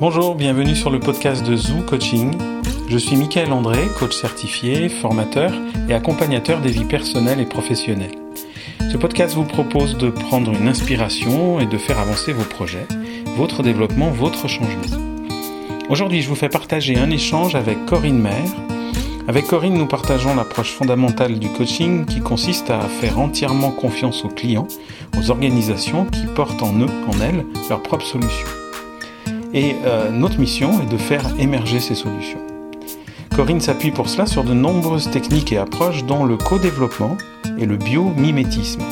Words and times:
Bonjour, 0.00 0.34
bienvenue 0.34 0.74
sur 0.74 0.88
le 0.88 0.98
podcast 0.98 1.44
de 1.46 1.54
Zoo 1.56 1.82
Coaching. 1.82 2.32
Je 2.88 2.96
suis 2.96 3.16
Michael 3.16 3.52
André, 3.52 3.86
coach 3.98 4.16
certifié, 4.16 4.88
formateur 4.88 5.52
et 5.90 5.92
accompagnateur 5.92 6.62
des 6.62 6.70
vies 6.70 6.86
personnelles 6.86 7.38
et 7.38 7.44
professionnelles. 7.44 8.16
Ce 8.90 8.96
podcast 8.96 9.34
vous 9.34 9.44
propose 9.44 9.98
de 9.98 10.08
prendre 10.08 10.54
une 10.58 10.68
inspiration 10.68 11.60
et 11.60 11.66
de 11.66 11.76
faire 11.76 11.98
avancer 11.98 12.32
vos 12.32 12.44
projets, 12.44 12.86
votre 13.36 13.62
développement, 13.62 14.08
votre 14.10 14.48
changement. 14.48 14.96
Aujourd'hui, 15.90 16.22
je 16.22 16.30
vous 16.30 16.34
fais 16.34 16.48
partager 16.48 16.96
un 16.96 17.10
échange 17.10 17.54
avec 17.54 17.84
Corinne 17.84 18.22
Maire. 18.22 18.54
Avec 19.28 19.48
Corinne, 19.48 19.74
nous 19.74 19.86
partageons 19.86 20.34
l'approche 20.34 20.72
fondamentale 20.72 21.38
du 21.38 21.50
coaching 21.50 22.06
qui 22.06 22.20
consiste 22.20 22.70
à 22.70 22.80
faire 22.80 23.18
entièrement 23.18 23.70
confiance 23.70 24.24
aux 24.24 24.28
clients, 24.28 24.68
aux 25.18 25.30
organisations 25.30 26.06
qui 26.06 26.24
portent 26.34 26.62
en 26.62 26.72
eux, 26.80 26.90
en 27.06 27.20
elles, 27.20 27.44
leurs 27.68 27.82
propres 27.82 28.06
solutions. 28.06 28.48
Et 29.52 29.74
euh, 29.84 30.10
notre 30.10 30.38
mission 30.38 30.80
est 30.82 30.90
de 30.90 30.96
faire 30.96 31.24
émerger 31.38 31.80
ces 31.80 31.94
solutions. 31.94 32.38
Corinne 33.34 33.60
s'appuie 33.60 33.90
pour 33.90 34.08
cela 34.08 34.26
sur 34.26 34.44
de 34.44 34.54
nombreuses 34.54 35.10
techniques 35.10 35.52
et 35.52 35.58
approches 35.58 36.04
dont 36.04 36.24
le 36.24 36.36
co-développement 36.36 37.16
et 37.58 37.66
le 37.66 37.76
biomimétisme. 37.76 38.82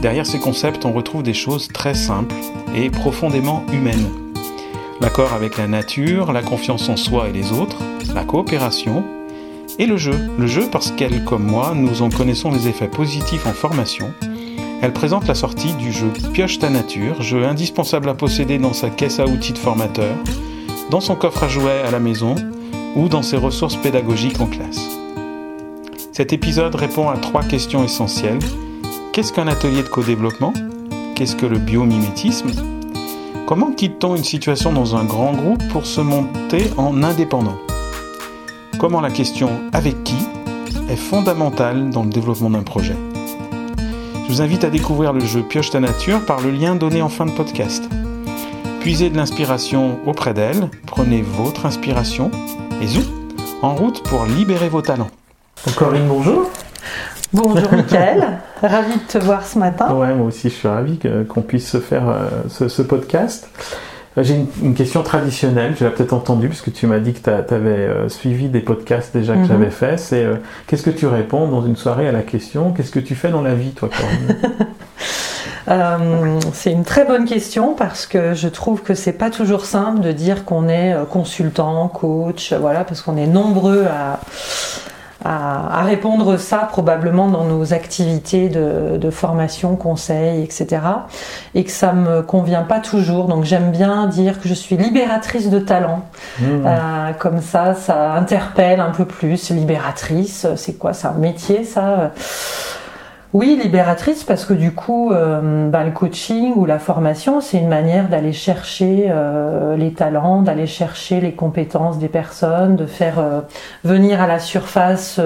Derrière 0.00 0.26
ces 0.26 0.38
concepts, 0.38 0.84
on 0.84 0.92
retrouve 0.92 1.22
des 1.22 1.34
choses 1.34 1.68
très 1.68 1.94
simples 1.94 2.34
et 2.74 2.90
profondément 2.90 3.64
humaines. 3.72 4.08
L'accord 5.00 5.32
avec 5.32 5.58
la 5.58 5.66
nature, 5.66 6.32
la 6.32 6.42
confiance 6.42 6.88
en 6.88 6.96
soi 6.96 7.28
et 7.28 7.32
les 7.32 7.52
autres, 7.52 7.78
la 8.14 8.24
coopération 8.24 9.04
et 9.78 9.86
le 9.86 9.96
jeu. 9.96 10.14
Le 10.38 10.46
jeu 10.46 10.68
parce 10.70 10.90
qu'elle, 10.90 11.24
comme 11.24 11.44
moi, 11.44 11.72
nous 11.74 12.02
en 12.02 12.10
connaissons 12.10 12.50
les 12.50 12.68
effets 12.68 12.88
positifs 12.88 13.46
en 13.46 13.52
formation 13.52 14.12
elle 14.84 14.92
présente 14.92 15.26
la 15.26 15.34
sortie 15.34 15.72
du 15.72 15.92
jeu 15.92 16.12
Pioche 16.34 16.58
ta 16.58 16.68
nature, 16.68 17.22
jeu 17.22 17.46
indispensable 17.46 18.10
à 18.10 18.14
posséder 18.14 18.58
dans 18.58 18.74
sa 18.74 18.90
caisse 18.90 19.18
à 19.18 19.24
outils 19.24 19.54
de 19.54 19.58
formateur, 19.58 20.14
dans 20.90 21.00
son 21.00 21.14
coffre 21.16 21.44
à 21.44 21.48
jouets 21.48 21.80
à 21.86 21.90
la 21.90 22.00
maison 22.00 22.34
ou 22.94 23.08
dans 23.08 23.22
ses 23.22 23.38
ressources 23.38 23.76
pédagogiques 23.76 24.42
en 24.42 24.46
classe. 24.46 24.86
Cet 26.12 26.34
épisode 26.34 26.74
répond 26.74 27.08
à 27.08 27.16
trois 27.16 27.42
questions 27.42 27.82
essentielles. 27.82 28.40
Qu'est-ce 29.14 29.32
qu'un 29.32 29.48
atelier 29.48 29.82
de 29.82 29.88
co-développement? 29.88 30.52
Qu'est-ce 31.14 31.34
que 31.34 31.46
le 31.46 31.58
biomimétisme? 31.58 32.50
Comment 33.46 33.72
quitte-t-on 33.72 34.16
une 34.16 34.24
situation 34.24 34.70
dans 34.70 34.96
un 34.96 35.04
grand 35.04 35.32
groupe 35.32 35.66
pour 35.68 35.86
se 35.86 36.02
monter 36.02 36.70
en 36.76 37.02
indépendant? 37.02 37.56
Comment 38.78 39.00
la 39.00 39.10
question 39.10 39.48
avec 39.72 40.04
qui 40.04 40.18
est 40.90 40.96
fondamentale 40.96 41.88
dans 41.88 42.02
le 42.02 42.10
développement 42.10 42.50
d'un 42.50 42.62
projet? 42.62 42.96
je 42.96 43.13
vous 44.34 44.42
invite 44.42 44.64
à 44.64 44.70
découvrir 44.70 45.12
le 45.12 45.20
jeu 45.20 45.44
Pioche 45.44 45.70
ta 45.70 45.78
nature 45.78 46.26
par 46.26 46.40
le 46.40 46.50
lien 46.50 46.74
donné 46.74 47.02
en 47.02 47.08
fin 47.08 47.24
de 47.24 47.30
podcast. 47.30 47.84
Puisez 48.80 49.08
de 49.08 49.16
l'inspiration 49.16 50.00
auprès 50.06 50.34
d'elle, 50.34 50.70
prenez 50.88 51.22
votre 51.22 51.66
inspiration 51.66 52.32
et 52.82 52.88
zou, 52.88 53.02
en 53.62 53.76
route 53.76 54.02
pour 54.02 54.24
libérer 54.24 54.68
vos 54.68 54.82
talents. 54.82 55.10
Corinne, 55.76 56.08
bonjour. 56.08 56.50
Bonjour 57.32 57.72
Mickaël, 57.74 58.40
ravi 58.60 58.94
de 58.94 59.06
te 59.06 59.18
voir 59.18 59.46
ce 59.46 59.56
matin. 59.56 59.94
Ouais, 59.94 60.12
moi 60.12 60.26
aussi 60.26 60.48
je 60.48 60.54
suis 60.54 60.68
ravi 60.68 60.98
qu'on 61.28 61.42
puisse 61.42 61.78
faire 61.78 62.08
euh, 62.08 62.28
ce, 62.48 62.82
podcast. 62.82 63.48
Euh, 64.16 64.22
j'ai 64.22 64.46
une, 64.62 64.74
question 64.74 65.02
traditionnelle, 65.02 65.74
tu 65.76 65.84
l'as 65.84 65.90
peut-être 65.90 66.12
entendue, 66.12 66.48
puisque 66.48 66.72
tu 66.72 66.86
m'as 66.86 67.00
dit 67.00 67.12
que 67.12 67.18
tu 67.18 67.30
avais 67.30 67.70
euh, 67.70 68.08
suivi 68.08 68.48
des 68.48 68.60
podcasts 68.60 69.14
déjà 69.14 69.34
que 69.34 69.40
mhm. 69.40 69.46
j'avais 69.46 69.70
fait. 69.70 69.98
C'est 69.98 70.24
euh, 70.24 70.36
qu'est-ce 70.66 70.82
que 70.82 70.90
tu 70.90 71.06
réponds 71.06 71.48
dans 71.48 71.64
une 71.66 71.76
soirée 71.76 72.08
à 72.08 72.12
la 72.12 72.22
question? 72.22 72.72
Qu'est-ce 72.72 72.92
que 72.92 73.00
tu 73.00 73.14
fais 73.14 73.30
dans 73.30 73.42
la 73.42 73.54
vie, 73.54 73.72
toi, 73.72 73.88
C'est 76.52 76.72
une 76.72 76.84
très 76.84 77.06
bonne 77.06 77.24
question 77.24 77.74
parce 77.74 78.06
que 78.06 78.34
je 78.34 78.48
trouve 78.48 78.82
que 78.82 78.94
c'est 78.94 79.14
pas 79.14 79.30
toujours 79.30 79.64
simple 79.64 80.00
de 80.00 80.12
dire 80.12 80.44
qu'on 80.44 80.68
est 80.68 80.94
consultant, 81.10 81.88
coach, 81.88 82.52
voilà, 82.52 82.84
parce 82.84 83.00
qu'on 83.00 83.16
est 83.16 83.26
nombreux 83.26 83.86
à, 83.86 84.20
à, 85.24 85.82
répondre 85.82 86.36
ça 86.36 86.58
probablement 86.70 87.28
dans 87.28 87.44
nos 87.44 87.72
activités 87.72 88.48
de, 88.48 89.10
formation, 89.10 89.76
conseil, 89.76 90.42
etc. 90.42 90.82
Et 91.54 91.64
que 91.64 91.70
ça 91.70 91.92
me 91.92 92.22
convient 92.22 92.62
pas 92.62 92.80
toujours. 92.80 93.26
Donc 93.26 93.44
j'aime 93.44 93.70
bien 93.70 94.06
dire 94.06 94.40
que 94.40 94.48
je 94.48 94.54
suis 94.54 94.76
libératrice 94.76 95.50
de 95.50 95.58
talent. 95.58 96.02
Mmh. 96.40 96.44
Euh, 96.66 97.12
comme 97.18 97.40
ça, 97.40 97.74
ça 97.74 98.14
interpelle 98.14 98.80
un 98.80 98.90
peu 98.90 99.04
plus. 99.04 99.50
Libératrice, 99.50 100.46
c'est 100.56 100.74
quoi 100.74 100.92
C'est 100.92 101.06
un 101.06 101.12
métier 101.12 101.64
ça? 101.64 102.12
Oui, 103.34 103.58
libératrice 103.60 104.22
parce 104.22 104.44
que 104.44 104.54
du 104.54 104.70
coup, 104.70 105.10
euh, 105.10 105.68
bah, 105.68 105.82
le 105.82 105.90
coaching 105.90 106.52
ou 106.54 106.66
la 106.66 106.78
formation, 106.78 107.40
c'est 107.40 107.58
une 107.58 107.66
manière 107.66 108.08
d'aller 108.08 108.32
chercher 108.32 109.06
euh, 109.08 109.76
les 109.76 109.92
talents, 109.92 110.40
d'aller 110.40 110.68
chercher 110.68 111.20
les 111.20 111.32
compétences 111.32 111.98
des 111.98 112.06
personnes, 112.06 112.76
de 112.76 112.86
faire 112.86 113.18
euh, 113.18 113.40
venir 113.82 114.22
à 114.22 114.28
la 114.28 114.38
surface 114.38 115.20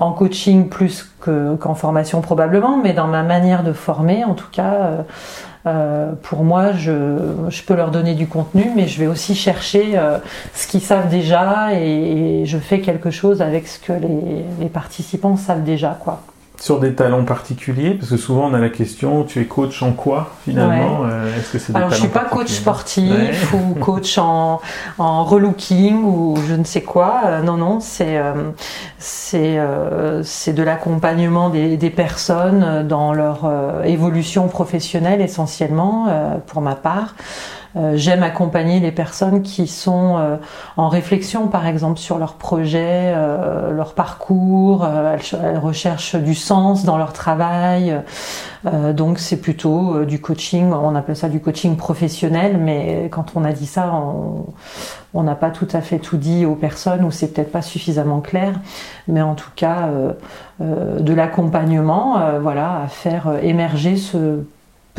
en 0.00 0.12
coaching 0.12 0.68
plus 0.68 1.08
qu'en 1.20 1.76
formation 1.76 2.20
probablement, 2.20 2.76
mais 2.76 2.94
dans 2.94 3.06
ma 3.06 3.22
manière 3.22 3.62
de 3.62 3.72
former, 3.72 4.24
en 4.24 4.34
tout 4.34 4.50
cas. 4.50 5.04
pour 6.22 6.42
moi, 6.42 6.72
je, 6.72 7.16
je, 7.48 7.62
peux 7.62 7.74
leur 7.74 7.92
donner 7.92 8.14
du 8.14 8.26
contenu, 8.26 8.72
mais 8.74 8.88
je 8.88 8.98
vais 8.98 9.06
aussi 9.06 9.36
chercher 9.36 9.96
ce 10.54 10.66
qu'ils 10.66 10.80
savent 10.80 11.08
déjà 11.08 11.74
et, 11.74 12.42
je 12.44 12.58
fais 12.58 12.80
quelque 12.80 13.10
chose 13.10 13.40
avec 13.40 13.68
ce 13.68 13.78
que 13.78 13.92
les, 13.92 14.44
les 14.60 14.68
participants 14.68 15.36
savent 15.36 15.62
déjà, 15.62 15.96
quoi 16.02 16.22
sur 16.60 16.78
des 16.78 16.94
talents 16.94 17.24
particuliers 17.24 17.94
Parce 17.94 18.10
que 18.10 18.16
souvent 18.18 18.50
on 18.50 18.54
a 18.54 18.58
la 18.58 18.68
question, 18.68 19.24
tu 19.24 19.40
es 19.40 19.46
coach 19.46 19.82
en 19.82 19.92
quoi 19.92 20.30
finalement 20.44 21.04
euh, 21.04 21.36
Est-ce 21.36 21.52
que 21.52 21.58
c'est 21.58 21.74
Alors 21.74 21.90
je 21.90 21.96
suis 21.96 22.08
pas 22.08 22.26
coach 22.26 22.48
sportif 22.48 23.52
ou 23.54 23.74
coach 23.74 24.18
en, 24.18 24.60
en 24.98 25.24
relooking 25.24 26.04
ou 26.04 26.36
je 26.46 26.54
ne 26.54 26.64
sais 26.64 26.82
quoi. 26.82 27.22
Euh, 27.24 27.42
non 27.42 27.56
non, 27.56 27.80
c'est 27.80 28.18
euh, 28.18 28.50
c'est 28.98 29.58
c'est 30.22 30.52
de 30.52 30.62
l'accompagnement 30.62 31.48
des, 31.48 31.78
des, 31.78 31.90
personnes 31.90 32.86
dans 32.86 33.14
leur 33.14 33.50
évolution 33.84 34.48
professionnelle 34.48 35.22
essentiellement 35.22 36.08
pour 36.46 36.60
ma 36.60 36.74
part. 36.74 37.14
Euh, 37.76 37.92
j'aime 37.94 38.22
accompagner 38.22 38.80
les 38.80 38.90
personnes 38.90 39.42
qui 39.42 39.68
sont 39.68 40.18
euh, 40.18 40.36
en 40.76 40.88
réflexion, 40.88 41.46
par 41.46 41.66
exemple, 41.66 41.98
sur 41.98 42.18
leur 42.18 42.34
projet, 42.34 43.12
euh, 43.14 43.70
leur 43.70 43.94
parcours. 43.94 44.86
Elles, 44.86 45.58
recherchent 45.58 46.16
du 46.16 46.34
sens 46.34 46.84
dans 46.84 46.96
leur 46.96 47.12
travail. 47.12 48.00
donc 48.64 49.18
c'est 49.18 49.36
plutôt 49.36 50.04
du 50.04 50.20
coaching. 50.20 50.72
On 50.72 50.94
appelle 50.94 51.16
ça 51.16 51.28
du 51.28 51.40
coaching 51.40 51.76
professionnel, 51.76 52.58
mais 52.58 53.08
quand 53.10 53.32
on 53.34 53.44
a 53.44 53.52
dit 53.52 53.66
ça, 53.66 53.92
on 55.14 55.22
n'a 55.22 55.34
pas 55.34 55.50
tout 55.50 55.68
à 55.72 55.80
fait 55.80 55.98
tout 55.98 56.16
dit 56.16 56.46
aux 56.46 56.54
personnes 56.54 57.04
ou 57.04 57.10
c'est 57.10 57.28
peut-être 57.28 57.52
pas 57.52 57.62
suffisamment 57.62 58.20
clair. 58.20 58.54
Mais 59.08 59.22
en 59.22 59.34
tout 59.34 59.50
cas, 59.54 59.88
de 60.60 61.12
l'accompagnement, 61.12 62.20
voilà, 62.40 62.82
à 62.84 62.88
faire 62.88 63.32
émerger 63.42 63.96
ce 63.96 64.40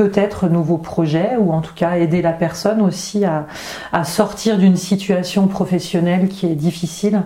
peut-être 0.01 0.47
nouveaux 0.47 0.79
projets 0.79 1.38
ou 1.38 1.51
en 1.51 1.62
tout 1.62 1.75
cas 1.75 1.97
aider 1.97 2.23
la 2.23 2.31
personne 2.31 2.81
aussi 2.81 3.23
à, 3.23 3.45
sortir 4.03 4.57
d'une 4.57 4.75
situation 4.75 5.45
professionnelle 5.45 6.28
qui 6.28 6.47
est 6.47 6.56
difficile. 6.56 7.22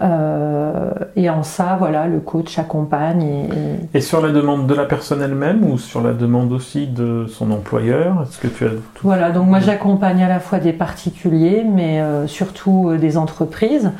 Euh, 0.00 0.90
et 1.16 1.28
en 1.28 1.42
ça, 1.42 1.76
voilà, 1.78 2.06
le 2.06 2.20
coach 2.20 2.58
accompagne. 2.58 3.50
Et, 3.92 4.00
sur 4.00 4.22
la 4.22 4.30
demande 4.30 4.66
de 4.66 4.72
la 4.72 4.86
personne 4.86 5.20
elle-même 5.20 5.70
ou 5.70 5.76
sur 5.76 6.00
la 6.00 6.14
demande 6.14 6.50
aussi 6.50 6.86
de 6.86 7.26
son 7.28 7.50
employeur 7.50 8.22
Est-ce 8.22 8.38
que 8.38 8.46
tu 8.46 8.64
as 8.64 8.70
Voilà, 9.02 9.30
donc 9.30 9.48
moi 9.48 9.60
j'accompagne 9.60 10.22
à 10.22 10.28
la 10.28 10.40
fois 10.40 10.60
des 10.60 10.72
particuliers, 10.72 11.62
mais 11.70 12.00
euh, 12.00 12.26
surtout 12.26 12.88
euh, 12.88 12.96
des 12.96 13.18
entreprises. 13.18 13.90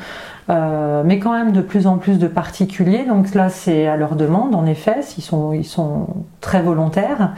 Euh, 0.49 1.03
mais 1.05 1.19
quand 1.19 1.31
même 1.31 1.51
de 1.51 1.61
plus 1.61 1.85
en 1.85 1.97
plus 1.97 2.17
de 2.17 2.27
particuliers. 2.27 3.05
Donc 3.05 3.33
là, 3.35 3.49
c'est 3.49 3.87
à 3.87 3.97
leur 3.97 4.15
demande, 4.15 4.55
en 4.55 4.65
effet, 4.65 5.01
ils 5.17 5.21
sont, 5.21 5.53
ils 5.53 5.65
sont 5.65 6.07
très 6.41 6.61
volontaires, 6.61 7.33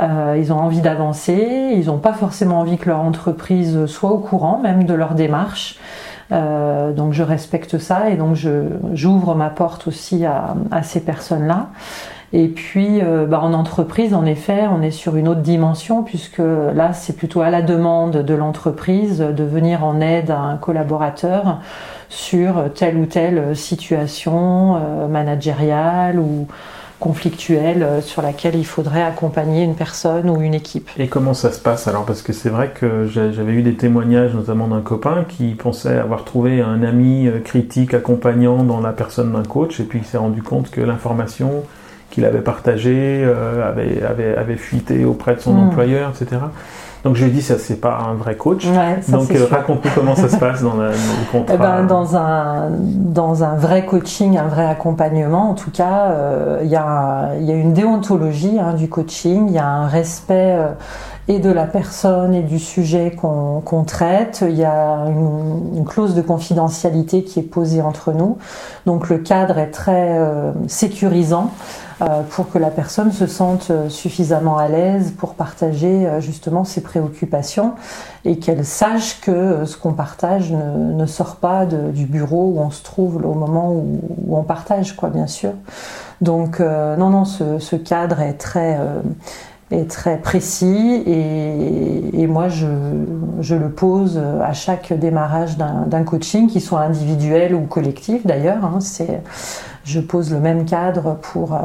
euh, 0.00 0.36
ils 0.38 0.52
ont 0.52 0.58
envie 0.58 0.80
d'avancer, 0.80 1.72
ils 1.74 1.86
n'ont 1.86 1.98
pas 1.98 2.12
forcément 2.12 2.60
envie 2.60 2.76
que 2.76 2.88
leur 2.88 3.00
entreprise 3.00 3.86
soit 3.86 4.10
au 4.10 4.18
courant 4.18 4.58
même 4.62 4.84
de 4.84 4.94
leur 4.94 5.14
démarche. 5.14 5.78
Euh, 6.32 6.92
donc 6.92 7.12
je 7.12 7.22
respecte 7.22 7.78
ça 7.78 8.10
et 8.10 8.16
donc 8.16 8.36
j'ouvre 8.94 9.36
ma 9.36 9.48
porte 9.48 9.86
aussi 9.86 10.24
à, 10.24 10.56
à 10.72 10.82
ces 10.82 11.00
personnes-là. 11.00 11.68
Et 12.32 12.48
puis 12.48 13.00
euh, 13.02 13.26
bah, 13.26 13.40
en 13.40 13.52
entreprise, 13.52 14.14
en 14.14 14.24
effet, 14.26 14.64
on 14.70 14.82
est 14.82 14.90
sur 14.90 15.16
une 15.16 15.28
autre 15.28 15.42
dimension 15.42 16.02
puisque 16.02 16.38
là, 16.38 16.92
c'est 16.92 17.16
plutôt 17.16 17.40
à 17.40 17.50
la 17.50 17.62
demande 17.62 18.16
de 18.16 18.34
l'entreprise 18.34 19.18
de 19.18 19.44
venir 19.44 19.84
en 19.84 20.00
aide 20.00 20.30
à 20.30 20.40
un 20.40 20.56
collaborateur 20.56 21.60
sur 22.08 22.72
telle 22.74 22.96
ou 22.96 23.06
telle 23.06 23.56
situation 23.56 24.76
euh, 24.76 25.08
managériale 25.08 26.18
ou 26.18 26.46
conflictuelle 26.98 27.82
euh, 27.82 28.00
sur 28.00 28.22
laquelle 28.22 28.56
il 28.56 28.64
faudrait 28.64 29.02
accompagner 29.02 29.62
une 29.62 29.74
personne 29.74 30.30
ou 30.30 30.40
une 30.40 30.54
équipe. 30.54 30.88
Et 30.98 31.08
comment 31.08 31.34
ça 31.34 31.52
se 31.52 31.60
passe 31.60 31.86
alors? 31.86 32.06
Parce 32.06 32.22
que 32.22 32.32
c'est 32.32 32.48
vrai 32.48 32.72
que 32.74 33.06
j'avais 33.06 33.52
eu 33.52 33.62
des 33.62 33.74
témoignages 33.74 34.34
notamment 34.34 34.66
d'un 34.66 34.80
copain 34.80 35.24
qui 35.28 35.54
pensait 35.54 35.98
avoir 35.98 36.24
trouvé 36.24 36.60
un 36.60 36.82
ami 36.82 37.28
critique 37.44 37.94
accompagnant 37.94 38.64
dans 38.64 38.80
la 38.80 38.92
personne 38.92 39.32
d'un 39.32 39.44
coach 39.44 39.78
et 39.78 39.84
puis 39.84 40.00
il 40.00 40.04
s'est 40.04 40.18
rendu 40.18 40.42
compte 40.42 40.70
que 40.70 40.80
l'information 40.80 41.64
qu'il 42.10 42.24
avait 42.24 42.40
partagée 42.40 43.24
avait, 43.24 44.02
avait, 44.02 44.36
avait, 44.36 44.56
fuité 44.56 45.04
auprès 45.04 45.34
de 45.34 45.40
son 45.40 45.54
hmm. 45.54 45.68
employeur, 45.68 46.10
etc. 46.10 46.40
Donc 47.06 47.14
je 47.14 47.24
lui 47.24 47.30
ai 47.30 47.34
dit, 47.34 47.42
ça 47.42 47.56
c'est 47.56 47.80
pas 47.80 48.00
un 48.10 48.14
vrai 48.14 48.34
coach. 48.34 48.66
Ouais, 48.66 49.00
ça, 49.00 49.12
Donc 49.12 49.30
euh, 49.30 49.46
raconte-nous 49.48 49.92
comment 49.94 50.16
ça 50.16 50.28
se 50.28 50.36
passe 50.38 50.60
dans, 50.60 50.74
la- 50.74 50.88
dans 50.88 50.90
le 50.90 51.30
contrat. 51.30 51.54
Eh 51.54 51.56
ben, 51.56 51.84
dans, 51.84 52.16
un, 52.16 52.68
dans 52.68 53.44
un 53.44 53.54
vrai 53.54 53.86
coaching, 53.86 54.36
un 54.36 54.48
vrai 54.48 54.66
accompagnement, 54.66 55.50
en 55.50 55.54
tout 55.54 55.70
cas, 55.70 56.10
euh, 56.10 56.60
il 56.64 56.68
y, 56.68 56.74
a 56.74 57.36
y 57.38 57.52
a 57.52 57.54
une 57.54 57.72
déontologie 57.72 58.58
hein, 58.58 58.72
du 58.72 58.88
coaching, 58.88 59.44
il 59.46 59.54
y 59.54 59.58
a 59.58 59.68
un 59.68 59.86
respect 59.86 60.56
euh, 60.58 60.72
et 61.28 61.38
de 61.38 61.50
la 61.50 61.66
personne 61.66 62.34
et 62.34 62.42
du 62.42 62.58
sujet 62.58 63.12
qu'on 63.12 63.60
qu'on 63.60 63.84
traite, 63.84 64.44
il 64.48 64.56
y 64.56 64.64
a 64.64 65.06
une, 65.06 65.76
une 65.76 65.84
clause 65.84 66.16
de 66.16 66.22
confidentialité 66.22 67.22
qui 67.22 67.38
est 67.38 67.44
posée 67.44 67.82
entre 67.82 68.12
nous. 68.12 68.36
Donc 68.84 69.08
le 69.08 69.18
cadre 69.18 69.58
est 69.58 69.70
très 69.70 70.18
euh, 70.18 70.50
sécurisant 70.66 71.52
euh, 71.52 71.85
pour 72.30 72.50
que 72.50 72.58
la 72.58 72.70
personne 72.70 73.10
se 73.10 73.26
sente 73.26 73.68
euh, 73.70 73.88
suffisamment 73.88 74.58
à 74.58 74.68
l'aise 74.68 75.12
pour 75.16 75.34
partager 75.34 76.06
euh, 76.06 76.20
justement 76.20 76.64
ses 76.64 76.82
préoccupations 76.82 77.72
et 78.26 78.38
qu'elle 78.38 78.64
sache 78.64 79.20
que 79.20 79.30
euh, 79.30 79.66
ce 79.66 79.76
qu'on 79.78 79.92
partage 79.92 80.52
ne, 80.52 81.06
sort 81.06 81.36
pas 81.36 81.64
du 81.64 82.04
bureau 82.04 82.52
où 82.56 82.60
on 82.60 82.70
se 82.70 82.82
trouve 82.82 83.24
au 83.24 83.34
moment 83.34 83.72
où, 83.72 84.00
on 84.28 84.42
partage, 84.42 84.96
quoi, 84.96 85.08
bien 85.08 85.28
sûr. 85.28 85.52
Donc, 86.20 86.60
euh, 86.60 86.96
non, 86.96 87.10
non, 87.10 87.24
ce, 87.24 87.76
cadre 87.76 88.20
est 88.20 88.34
très, 88.34 88.76
euh, 88.80 89.00
est 89.70 89.88
très 89.88 90.16
précis 90.18 91.02
et, 91.06 92.26
moi, 92.26 92.48
je, 92.48 92.66
je 93.40 93.54
le 93.54 93.70
pose 93.70 94.20
à 94.42 94.52
chaque 94.52 94.92
démarrage 94.92 95.56
d'un 95.56 96.02
coaching, 96.02 96.48
qu'il 96.48 96.60
soit 96.60 96.80
individuel 96.80 97.54
ou 97.54 97.62
collectif 97.62 98.26
d'ailleurs. 98.26 98.64
hein. 98.64 98.78
c'est 98.80 99.22
je 99.86 100.00
pose 100.00 100.32
le 100.32 100.40
même 100.40 100.66
cadre 100.66 101.16
pour 101.22 101.54
euh, 101.54 101.58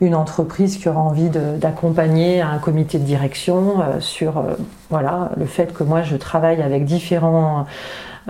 une 0.00 0.14
entreprise 0.14 0.78
qui 0.78 0.88
aura 0.88 1.00
envie 1.00 1.28
d'accompagner 1.28 2.40
un 2.40 2.58
comité 2.58 2.98
de 2.98 3.04
direction 3.04 3.80
euh, 3.80 4.00
sur 4.00 4.38
euh, 4.38 4.54
voilà, 4.90 5.30
le 5.36 5.44
fait 5.44 5.74
que 5.74 5.82
moi 5.84 6.02
je 6.02 6.16
travaille 6.16 6.62
avec 6.62 6.84
différents, 6.84 7.66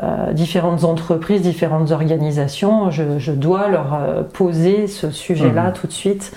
euh, 0.03 0.33
différentes 0.33 0.85
entreprises, 0.85 1.43
différentes 1.43 1.91
organisations. 1.93 2.91
Je, 2.91 3.19
je 3.19 3.33
dois 3.33 3.69
leur 3.69 3.99
poser 4.33 4.87
ce 4.87 5.11
sujet-là 5.11 5.67
Mhm. 5.69 5.73
tout 5.75 5.87
de 5.87 5.93
suite 5.93 6.33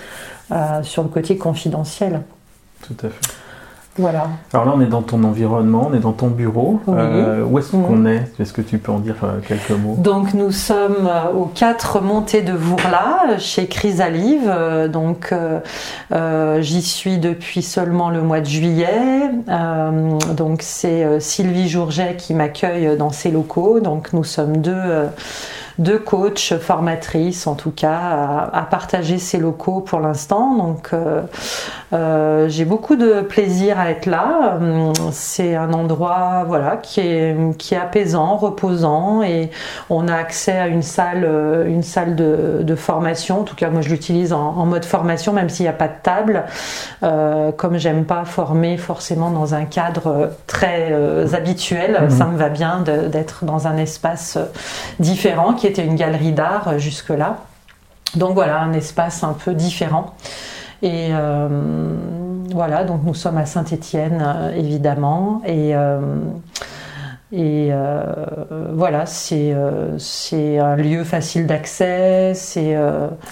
euh, 0.52 0.82
sur 0.82 1.02
le 1.02 1.08
côté 1.08 1.36
confidentiel. 1.36 2.22
Tout 2.86 2.96
à 3.02 3.08
fait. 3.08 3.37
Voilà. 3.98 4.28
Alors 4.52 4.66
là, 4.66 4.72
on 4.76 4.80
est 4.80 4.86
dans 4.86 5.02
ton 5.02 5.24
environnement, 5.24 5.88
on 5.90 5.94
est 5.94 6.00
dans 6.00 6.12
ton 6.12 6.28
bureau. 6.28 6.80
Oui. 6.86 6.94
Euh, 6.96 7.44
où 7.44 7.58
est-ce 7.58 7.72
qu'on 7.72 8.06
est? 8.06 8.30
Est-ce 8.38 8.52
que 8.52 8.62
tu 8.62 8.78
peux 8.78 8.92
en 8.92 8.98
dire 9.00 9.16
euh, 9.24 9.40
quelques 9.46 9.70
mots? 9.70 9.96
Donc 9.98 10.34
nous 10.34 10.52
sommes 10.52 11.08
euh, 11.08 11.32
aux 11.32 11.46
4 11.46 12.00
montées 12.00 12.42
de 12.42 12.52
Vourla, 12.52 13.38
chez 13.38 13.66
Chrysalive. 13.66 14.50
Donc 14.92 15.34
euh, 16.12 16.62
j'y 16.62 16.82
suis 16.82 17.18
depuis 17.18 17.62
seulement 17.62 18.10
le 18.10 18.22
mois 18.22 18.40
de 18.40 18.46
juillet. 18.46 19.30
Euh, 19.48 20.18
donc 20.36 20.60
c'est 20.62 21.20
Sylvie 21.20 21.68
Jourget 21.68 22.16
qui 22.16 22.34
m'accueille 22.34 22.96
dans 22.96 23.10
ses 23.10 23.30
locaux. 23.30 23.80
Donc 23.80 24.12
nous 24.12 24.24
sommes 24.24 24.58
deux, 24.58 25.08
deux 25.78 25.98
coachs, 25.98 26.54
formatrices 26.60 27.46
en 27.46 27.54
tout 27.54 27.70
cas, 27.70 27.96
à, 27.98 28.58
à 28.58 28.62
partager 28.62 29.18
ces 29.18 29.38
locaux 29.38 29.80
pour 29.80 30.00
l'instant. 30.00 30.54
Donc 30.56 30.90
euh, 30.92 31.22
euh, 31.92 32.48
j'ai 32.48 32.64
beaucoup 32.64 32.96
de 32.96 33.20
plaisir 33.20 33.78
à 33.78 33.90
être 33.90 34.06
là. 34.06 34.56
Hum, 34.60 34.92
C'est 35.12 35.54
un 35.54 35.72
endroit 35.72 36.44
voilà, 36.46 36.76
qui, 36.76 37.00
est, 37.00 37.36
qui 37.58 37.74
est 37.74 37.78
apaisant, 37.78 38.36
reposant 38.36 39.22
et 39.22 39.50
on 39.88 40.08
a 40.08 40.14
accès 40.14 40.58
à 40.58 40.66
une 40.66 40.82
salle, 40.82 41.24
euh, 41.24 41.64
une 41.66 41.82
salle 41.82 42.16
de, 42.16 42.58
de 42.62 42.74
formation. 42.74 43.40
En 43.40 43.44
tout 43.44 43.54
cas, 43.56 43.70
moi 43.70 43.80
je 43.80 43.88
l'utilise 43.90 44.32
en, 44.32 44.40
en 44.56 44.66
mode 44.66 44.84
formation, 44.84 45.32
même 45.32 45.48
s'il 45.48 45.64
n'y 45.64 45.70
a 45.70 45.72
pas 45.72 45.88
de 45.88 45.92
table. 46.02 46.44
Euh, 47.04 47.52
comme 47.52 47.78
j'aime 47.78 48.04
pas 48.04 48.24
former 48.24 48.76
forcément 48.76 49.30
dans 49.30 49.54
un 49.54 49.64
cadre 49.64 50.30
très 50.46 50.88
euh, 50.90 51.26
habituel, 51.34 51.98
Mhm. 52.02 52.10
ça 52.10 52.24
me 52.26 52.36
va 52.36 52.48
bien 52.48 52.80
de- 52.80 53.06
d'être 53.08 53.44
dans 53.44 53.66
un 53.66 53.76
espace 53.76 54.38
différent 54.98 55.52
qui 55.54 55.66
était 55.68 55.84
une 55.84 55.96
galerie 55.96 56.32
d'art 56.32 56.68
euh, 56.68 56.78
jusque-là. 56.78 57.38
Donc 58.14 58.34
voilà, 58.34 58.60
un 58.60 58.72
espace 58.72 59.22
un 59.22 59.34
peu 59.34 59.54
différent. 59.54 60.14
Et 60.82 61.08
euh, 61.10 61.48
voilà, 62.52 62.84
donc 62.84 63.02
nous 63.04 63.14
sommes 63.14 63.38
à 63.38 63.46
Saint-Étienne, 63.46 64.22
euh, 64.24 64.54
évidemment. 64.54 65.42
Et, 65.46 65.74
et 67.32 67.72
voilà, 68.72 69.04
c'est 69.06 69.52
un 69.52 70.76
lieu 70.76 71.04
facile 71.04 71.46
d'accès. 71.46 72.32
C'est 72.34 72.76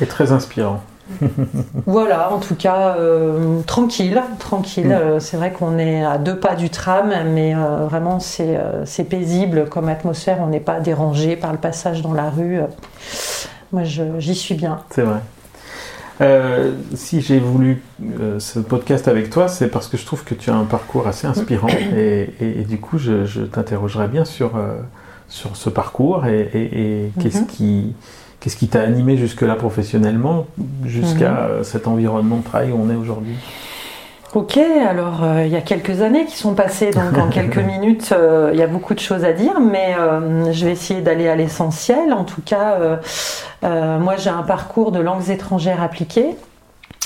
très 0.09 0.33
inspirant. 0.33 0.81
voilà, 1.87 2.33
en 2.33 2.39
tout 2.39 2.55
cas, 2.55 2.97
euh, 2.99 3.61
tranquille, 3.67 4.21
tranquille. 4.39 4.89
Mm. 4.89 4.93
Euh, 4.93 5.21
c'est 5.21 5.37
vrai 5.37 5.53
qu'on 5.53 5.79
est 5.79 6.05
à 6.05 6.19
deux 6.19 6.37
pas 6.37 6.55
du 6.55 6.71
tram, 6.71 7.11
mais 7.33 7.55
euh, 7.55 7.87
vraiment 7.89 8.21
c'est 8.21 8.57
euh, 8.57 8.85
paisible 9.09 9.67
comme 9.69 9.89
atmosphère. 9.89 10.39
On 10.43 10.49
n'est 10.49 10.61
pas 10.61 10.81
dérangé 10.81 11.37
par 11.37 11.53
le 11.53 11.59
passage 11.59 12.03
dans 12.03 12.13
la 12.13 12.31
rue. 12.31 12.59
Moi, 13.73 13.83
j'y 13.85 14.35
suis 14.35 14.55
bien. 14.55 14.81
C'est 14.91 15.03
vrai. 15.03 15.19
Euh, 16.23 16.73
si 16.95 17.21
j'ai 17.21 17.39
voulu 17.39 17.83
euh, 18.21 18.39
ce 18.41 18.59
podcast 18.59 19.07
avec 19.07 19.29
toi, 19.29 19.49
c'est 19.49 19.69
parce 19.69 19.87
que 19.87 19.99
je 19.99 20.07
trouve 20.07 20.25
que 20.25 20.35
tu 20.35 20.49
as 20.51 20.55
un 20.55 20.65
parcours 20.65 21.07
assez 21.07 21.27
inspirant 21.27 21.69
et, 21.95 22.31
et- 22.41 22.61
et 22.61 22.65
du 22.65 22.79
coup, 22.79 22.97
je, 22.97 23.27
je 23.27 23.43
t'interrogerai 23.43 24.09
bien 24.09 24.25
sur, 24.25 24.57
euh, 24.57 24.79
sur 25.29 25.57
ce 25.57 25.69
parcours 25.69 26.25
et, 26.27 26.41
et- 26.55 27.05
et 27.07 27.13
qu'est-ce 27.21 27.43
qui 27.43 27.95
qu'est-ce 28.41 28.57
qui 28.57 28.69
t'a 28.69 28.83
animé 28.83 29.17
jusque-là 29.17 29.55
professionnellement, 29.55 30.47
jusqu'à 30.85 31.49
Mhm. 31.59 31.65
cet 31.65 31.87
environnement 31.89 32.37
de 32.39 32.45
travail 32.45 32.73
où 32.73 32.81
on 32.83 32.91
est 32.91 32.97
aujourd'hui? 32.97 33.35
Ok, 34.35 34.59
alors 34.59 35.25
euh, 35.25 35.45
il 35.47 35.53
y 35.53 35.57
a 35.57 35.63
quelques 35.63 36.03
années 36.03 36.27
qui 36.27 36.37
sont 36.37 36.55
passées, 36.55 36.91
donc 36.91 37.17
en 37.17 37.29
quelques 37.29 37.57
minutes, 37.75 38.11
euh, 38.13 38.51
il 38.53 38.59
y 38.59 38.63
a 38.63 38.67
beaucoup 38.67 38.93
de 38.93 38.99
choses 39.01 39.25
à 39.25 39.33
dire, 39.33 39.61
mais 39.61 39.95
euh, 39.99 40.53
je 40.53 40.67
vais 40.67 40.73
essayer 40.73 41.01
d'aller 41.01 41.27
à 41.29 41.37
l'essentiel. 41.37 42.13
En 42.13 42.25
tout 42.25 42.43
cas, 42.45 42.77
moi 43.63 44.17
j'ai 44.19 44.29
un 44.31 44.43
parcours 44.43 44.93
de 44.93 45.01
langues 45.01 45.31
étrangères 45.31 45.83
appliquées. 45.83 46.37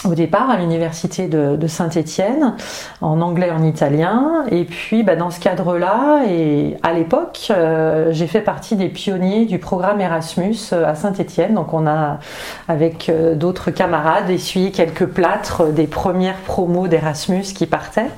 Au 0.08 0.14
départ, 0.14 0.48
à 0.48 0.56
l'université 0.56 1.28
de, 1.28 1.66
Saint-Étienne, 1.66 2.54
en 3.02 3.20
anglais, 3.20 3.50
en 3.50 3.62
italien, 3.62 4.46
et 4.50 4.64
puis 4.64 5.02
bah, 5.02 5.14
dans 5.14 5.30
ce 5.30 5.38
cadre-là, 5.40 6.22
et 6.26 6.78
à 6.82 6.94
l'époque, 6.94 7.48
euh, 7.50 8.08
j'ai 8.10 8.26
fait 8.26 8.40
partie 8.40 8.76
des 8.76 8.88
pionniers 8.88 9.44
du 9.44 9.58
programme 9.58 10.00
Erasmus 10.00 10.56
euh, 10.72 10.86
à 10.86 10.94
Saint-Étienne. 10.94 11.52
Donc, 11.52 11.74
on 11.74 11.86
a 11.86 12.18
avec 12.66 13.10
euh, 13.10 13.34
d'autres 13.34 13.70
camarades, 13.70 14.30
essuyé 14.30 14.70
quelques 14.70 15.04
plâtres 15.04 15.66
des 15.66 15.86
premières 15.86 16.38
promos 16.38 16.88
d'Erasmus 16.88 17.42
qui 17.54 17.66
partaient. 17.66 18.10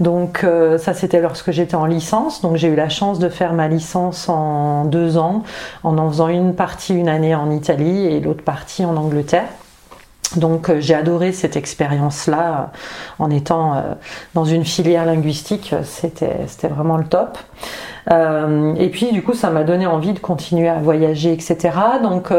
Donc 0.00 0.44
ça 0.78 0.94
c'était 0.94 1.20
lorsque 1.20 1.52
j'étais 1.52 1.76
en 1.76 1.84
licence, 1.84 2.40
donc 2.40 2.56
j'ai 2.56 2.66
eu 2.66 2.74
la 2.74 2.88
chance 2.88 3.20
de 3.20 3.28
faire 3.28 3.52
ma 3.52 3.68
licence 3.68 4.28
en 4.28 4.84
deux 4.84 5.16
ans, 5.16 5.44
en 5.84 5.96
en 5.96 6.08
faisant 6.08 6.28
une 6.28 6.56
partie 6.56 6.94
une 6.94 7.08
année 7.08 7.36
en 7.36 7.50
Italie 7.52 8.06
et 8.06 8.18
l'autre 8.18 8.42
partie 8.42 8.84
en 8.84 8.96
Angleterre. 8.96 9.44
Donc 10.36 10.68
euh, 10.70 10.76
j'ai 10.80 10.94
adoré 10.94 11.32
cette 11.32 11.56
expérience-là 11.56 12.50
euh, 12.52 13.22
en 13.24 13.30
étant 13.30 13.74
euh, 13.74 13.80
dans 14.34 14.44
une 14.44 14.64
filière 14.64 15.04
linguistique, 15.04 15.74
c'était 15.84 16.68
vraiment 16.68 16.96
le 16.96 17.04
top. 17.04 17.38
Et 18.10 18.88
puis 18.88 19.12
du 19.12 19.22
coup 19.22 19.32
ça 19.32 19.50
m'a 19.50 19.62
donné 19.62 19.86
envie 19.86 20.12
de 20.12 20.18
continuer 20.18 20.68
à 20.68 20.74
voyager, 20.78 21.32
etc. 21.32 21.70
Donc 22.02 22.32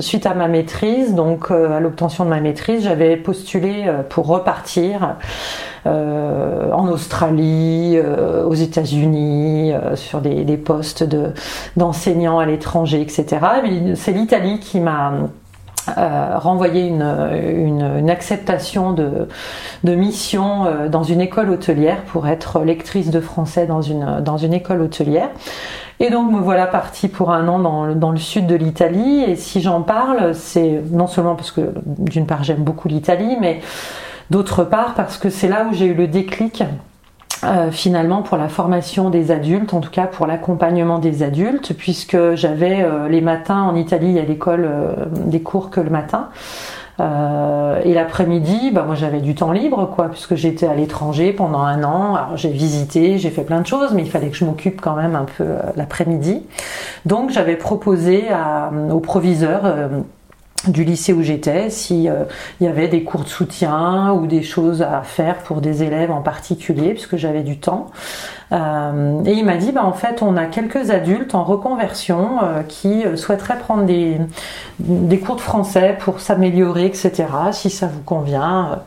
suite 0.00 0.26
à 0.26 0.34
ma 0.34 0.48
maîtrise, 0.48 1.14
donc 1.14 1.50
à 1.50 1.80
l'obtention 1.80 2.24
de 2.24 2.30
ma 2.30 2.40
maîtrise, 2.40 2.84
j'avais 2.84 3.16
postulé 3.16 3.90
pour 4.10 4.26
repartir 4.26 5.16
en 5.86 6.88
Australie, 6.88 7.98
aux 8.46 8.54
États-Unis, 8.54 9.72
sur 9.94 10.20
des, 10.20 10.44
des 10.44 10.58
postes 10.58 11.02
de- 11.04 11.32
d'enseignants 11.78 12.38
à 12.38 12.44
l'étranger, 12.44 13.00
etc. 13.00 13.38
Mais 13.62 13.96
C'est 13.96 14.12
l'Italie 14.12 14.60
qui 14.60 14.78
m'a 14.78 15.12
euh, 15.98 16.38
renvoyé 16.38 16.86
une, 16.86 18.10
acceptation 18.10 18.92
de, 18.92 19.26
mission 19.84 20.64
euh, 20.64 20.88
dans 20.88 21.02
une 21.02 21.20
école 21.20 21.50
hôtelière 21.50 22.02
pour 22.02 22.28
être 22.28 22.60
lectrice 22.62 23.10
de 23.10 23.20
français 23.20 23.66
dans 23.66 23.82
une, 23.82 24.54
école 24.54 24.82
hôtelière. 24.82 25.30
Et 26.00 26.10
donc 26.10 26.32
me 26.32 26.38
voilà 26.38 26.66
partie 26.66 27.08
pour 27.08 27.32
un 27.32 27.48
an 27.48 27.58
dans, 27.58 27.94
dans 27.94 28.10
le 28.10 28.18
sud 28.18 28.46
de 28.46 28.54
l'Italie. 28.54 29.22
Et 29.22 29.36
si 29.36 29.60
j'en 29.60 29.82
parle, 29.82 30.34
c'est 30.34 30.82
non 30.90 31.06
seulement 31.06 31.34
parce 31.34 31.50
que 31.50 31.72
d'une 31.86 32.26
part 32.26 32.44
j'aime 32.44 32.62
beaucoup 32.62 32.88
l'Italie, 32.88 33.36
mais 33.40 33.60
d'autre 34.30 34.64
part 34.64 34.94
parce 34.94 35.18
que 35.18 35.30
c'est 35.30 35.48
là 35.48 35.66
où 35.68 35.74
j'ai 35.74 35.86
eu 35.86 35.94
le 35.94 36.06
déclic 36.06 36.62
euh, 37.44 37.70
finalement 37.70 38.22
pour 38.22 38.36
la 38.36 38.48
formation 38.48 39.10
des 39.10 39.30
adultes, 39.30 39.74
en 39.74 39.80
tout 39.80 39.90
cas 39.90 40.06
pour 40.06 40.26
l'accompagnement 40.26 40.98
des 40.98 41.22
adultes, 41.22 41.72
puisque 41.76 42.34
j'avais 42.34 42.82
euh, 42.82 43.08
les 43.08 43.20
matins 43.20 43.62
en 43.62 43.74
Italie 43.74 44.18
à 44.18 44.22
l'école 44.22 44.64
euh, 44.64 44.92
des 45.26 45.40
cours 45.40 45.70
que 45.70 45.80
le 45.80 45.90
matin. 45.90 46.28
Euh, 47.00 47.80
et 47.84 47.94
l'après-midi, 47.94 48.70
bah, 48.72 48.84
moi 48.86 48.94
j'avais 48.94 49.20
du 49.20 49.34
temps 49.34 49.50
libre, 49.50 49.90
quoi, 49.96 50.08
puisque 50.08 50.34
j'étais 50.36 50.66
à 50.66 50.74
l'étranger 50.74 51.32
pendant 51.32 51.62
un 51.62 51.82
an. 51.82 52.14
Alors 52.14 52.36
j'ai 52.36 52.50
visité, 52.50 53.18
j'ai 53.18 53.30
fait 53.30 53.42
plein 53.42 53.60
de 53.60 53.66
choses, 53.66 53.92
mais 53.94 54.02
il 54.02 54.10
fallait 54.10 54.28
que 54.28 54.36
je 54.36 54.44
m'occupe 54.44 54.80
quand 54.80 54.94
même 54.94 55.16
un 55.16 55.24
peu 55.24 55.42
euh, 55.44 55.58
l'après-midi. 55.74 56.42
Donc 57.06 57.30
j'avais 57.30 57.56
proposé 57.56 58.28
à- 58.30 58.70
au 58.92 59.00
proviseur 59.00 59.62
euh, 59.64 59.88
du 60.68 60.84
lycée 60.84 61.12
où 61.12 61.22
j'étais, 61.22 61.70
s'il 61.70 62.12
y 62.60 62.66
avait 62.66 62.88
des 62.88 63.02
cours 63.02 63.24
de 63.24 63.28
soutien 63.28 64.12
ou 64.12 64.26
des 64.26 64.42
choses 64.42 64.82
à 64.82 65.02
faire 65.02 65.38
pour 65.38 65.60
des 65.60 65.82
élèves 65.82 66.10
en 66.10 66.22
particulier, 66.22 66.90
puisque 66.90 67.16
j'avais 67.16 67.42
du 67.42 67.58
temps. 67.58 67.90
et 68.52 69.32
il 69.32 69.44
m'a 69.44 69.56
dit, 69.56 69.72
bah, 69.72 69.84
en 69.84 69.92
fait, 69.92 70.22
on 70.22 70.36
a 70.36 70.44
quelques 70.46 70.90
adultes 70.90 71.34
en 71.34 71.44
reconversion 71.44 72.38
qui 72.68 73.02
souhaiteraient 73.16 73.58
prendre 73.58 73.84
des, 73.84 74.18
des 74.78 75.18
cours 75.18 75.36
de 75.36 75.40
français 75.40 75.96
pour 75.98 76.20
s'améliorer, 76.20 76.86
etc. 76.86 77.24
Si 77.52 77.70
ça 77.70 77.86
vous 77.86 78.02
convient. 78.02 78.82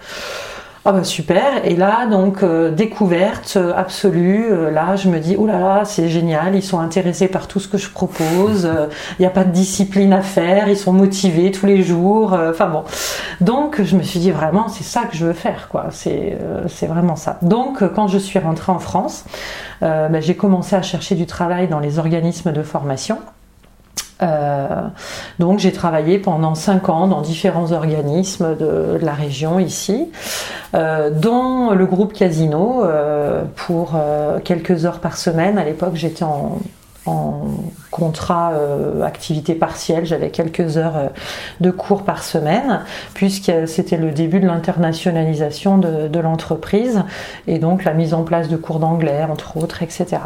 Ah 0.87 0.91
bah 0.91 1.03
super, 1.03 1.65
et 1.65 1.75
là 1.75 2.05
donc 2.05 2.43
euh, 2.43 2.69
découverte 2.69 3.55
euh, 3.57 3.73
absolue, 3.75 4.45
euh, 4.51 4.69
là 4.69 4.95
je 4.95 5.09
me 5.09 5.17
dis 5.17 5.35
oh 5.35 5.47
là 5.47 5.57
là 5.57 5.81
c'est 5.83 6.09
génial, 6.09 6.53
ils 6.53 6.61
sont 6.61 6.79
intéressés 6.79 7.27
par 7.27 7.47
tout 7.47 7.59
ce 7.59 7.67
que 7.67 7.79
je 7.79 7.89
propose, 7.89 8.69
il 9.17 9.21
n'y 9.21 9.25
a 9.25 9.31
pas 9.31 9.45
de 9.45 9.51
discipline 9.51 10.13
à 10.13 10.21
faire, 10.21 10.69
ils 10.69 10.77
sont 10.77 10.93
motivés 10.93 11.49
tous 11.49 11.65
les 11.65 11.81
jours, 11.81 12.33
enfin 12.33 12.67
bon. 12.67 12.83
Donc 13.41 13.81
je 13.81 13.97
me 13.97 14.03
suis 14.03 14.19
dit 14.19 14.29
vraiment 14.29 14.67
c'est 14.67 14.83
ça 14.83 15.05
que 15.05 15.17
je 15.17 15.25
veux 15.25 15.33
faire 15.33 15.69
quoi, 15.69 15.87
c'est 15.89 16.37
vraiment 16.87 17.15
ça. 17.15 17.39
Donc 17.41 17.83
quand 17.95 18.07
je 18.07 18.19
suis 18.19 18.37
rentrée 18.37 18.71
en 18.71 18.77
France, 18.77 19.25
bah, 19.81 20.19
j'ai 20.19 20.35
commencé 20.35 20.75
à 20.75 20.83
chercher 20.83 21.15
du 21.15 21.25
travail 21.25 21.67
dans 21.67 21.79
les 21.79 21.97
organismes 21.97 22.51
de 22.51 22.61
formation. 22.61 23.17
Euh, 24.21 24.87
donc 25.39 25.59
j'ai 25.59 25.71
travaillé 25.71 26.19
pendant 26.19 26.55
5 26.55 26.89
ans 26.89 27.07
dans 27.07 27.21
différents 27.21 27.71
organismes 27.71 28.55
de, 28.55 28.97
la 29.01 29.13
région 29.13 29.59
ici, 29.59 30.09
euh, 30.73 31.09
dont 31.09 31.71
le 31.71 31.85
groupe 31.85 32.13
Casino 32.13 32.83
euh, 32.83 33.43
pour 33.55 33.95
quelques 34.43 34.85
heures 34.85 34.99
par 34.99 35.17
semaine. 35.17 35.57
À 35.57 35.65
l'époque 35.65 35.95
j'étais 35.95 36.23
en, 36.23 36.59
en 37.05 37.41
contrat 37.91 38.53
euh, 38.53 39.03
activité 39.03 39.53
partielle. 39.53 40.05
J'avais 40.05 40.29
quelques 40.29 40.77
heures 40.77 40.97
euh, 40.97 41.07
de 41.61 41.71
cours 41.71 42.03
par 42.03 42.23
semaine, 42.23 42.81
puisque 43.13 43.51
c'était 43.67 43.97
le 43.97 44.11
début 44.11 44.39
de 44.39 44.47
l'internationalisation 44.47 45.77
de, 45.77 46.19
l'entreprise 46.19 47.03
et 47.45 47.59
donc 47.59 47.83
la 47.83 47.93
mise 47.93 48.13
en 48.13 48.23
place 48.23 48.47
de 48.47 48.55
cours 48.55 48.79
d'anglais, 48.79 49.23
entre 49.29 49.57
autres, 49.57 49.83
etc. 49.83 50.17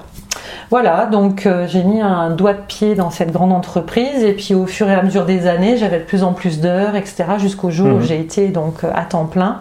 Voilà, 0.69 1.07
donc 1.07 1.45
euh, 1.45 1.67
j'ai 1.67 1.83
mis 1.83 1.99
un 1.99 2.29
doigt 2.29 2.53
de 2.53 2.61
pied 2.61 2.95
dans 2.95 3.09
cette 3.09 3.31
grande 3.31 3.51
entreprise 3.51 4.23
et 4.23 4.33
puis 4.33 4.53
au 4.53 4.65
fur 4.65 4.87
et 4.87 4.93
à 4.93 5.01
mesure 5.01 5.25
des 5.25 5.47
années, 5.47 5.77
j'avais 5.77 5.99
de 5.99 6.03
plus 6.03 6.23
en 6.23 6.33
plus 6.33 6.61
d'heures, 6.61 6.95
etc. 6.95 7.25
Jusqu'au 7.37 7.71
jour 7.71 7.87
où 7.87 7.97
mhm. 7.97 8.01
j'ai 8.03 8.19
été 8.19 8.47
donc 8.49 8.83
à 8.83 9.03
temps 9.03 9.25
plein. 9.25 9.59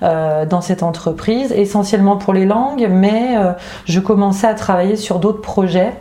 dans 0.00 0.60
cette 0.60 0.82
entreprise, 0.82 1.52
essentiellement 1.52 2.16
pour 2.16 2.32
les 2.32 2.46
langues, 2.46 2.86
mais 2.88 3.36
je 3.86 3.98
commençais 3.98 4.46
à 4.46 4.54
travailler 4.54 4.96
sur 4.96 5.18
d'autres 5.18 5.42
projets 5.42 5.92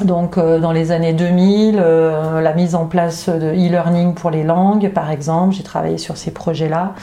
donc 0.00 0.38
euh, 0.38 0.58
dans 0.58 0.72
les 0.72 0.90
années 0.90 1.12
2000, 1.12 1.78
euh, 1.78 2.40
la 2.40 2.54
mise 2.54 2.74
en 2.74 2.86
place 2.86 3.28
de 3.28 3.52
e-learning 3.52 4.14
pour 4.14 4.30
les 4.30 4.42
langues, 4.42 4.90
par 4.90 5.10
exemple, 5.10 5.54
j'ai 5.54 5.62
travaillé 5.62 5.98
sur 5.98 6.16
ces 6.16 6.30
projets-là. 6.30 6.94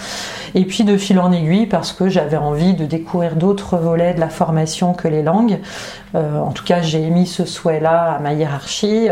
Et 0.55 0.65
puis 0.65 0.83
de 0.83 0.97
fil 0.97 1.19
en 1.19 1.31
aiguille, 1.31 1.67
parce 1.67 1.93
que 1.93 2.09
j'avais 2.09 2.37
envie 2.37 2.73
de 2.73 2.85
découvrir 2.85 3.35
d'autres 3.35 3.77
volets 3.77 4.13
de 4.13 4.19
la 4.19 4.29
formation 4.29 4.93
que 4.93 5.07
les 5.07 5.21
langues. 5.21 5.59
Euh, 6.15 6.39
en 6.39 6.51
tout 6.51 6.63
cas, 6.63 6.81
j'ai 6.81 7.09
mis 7.09 7.27
ce 7.27 7.45
souhait-là 7.45 8.13
à 8.13 8.19
ma 8.19 8.33
hiérarchie. 8.33 9.09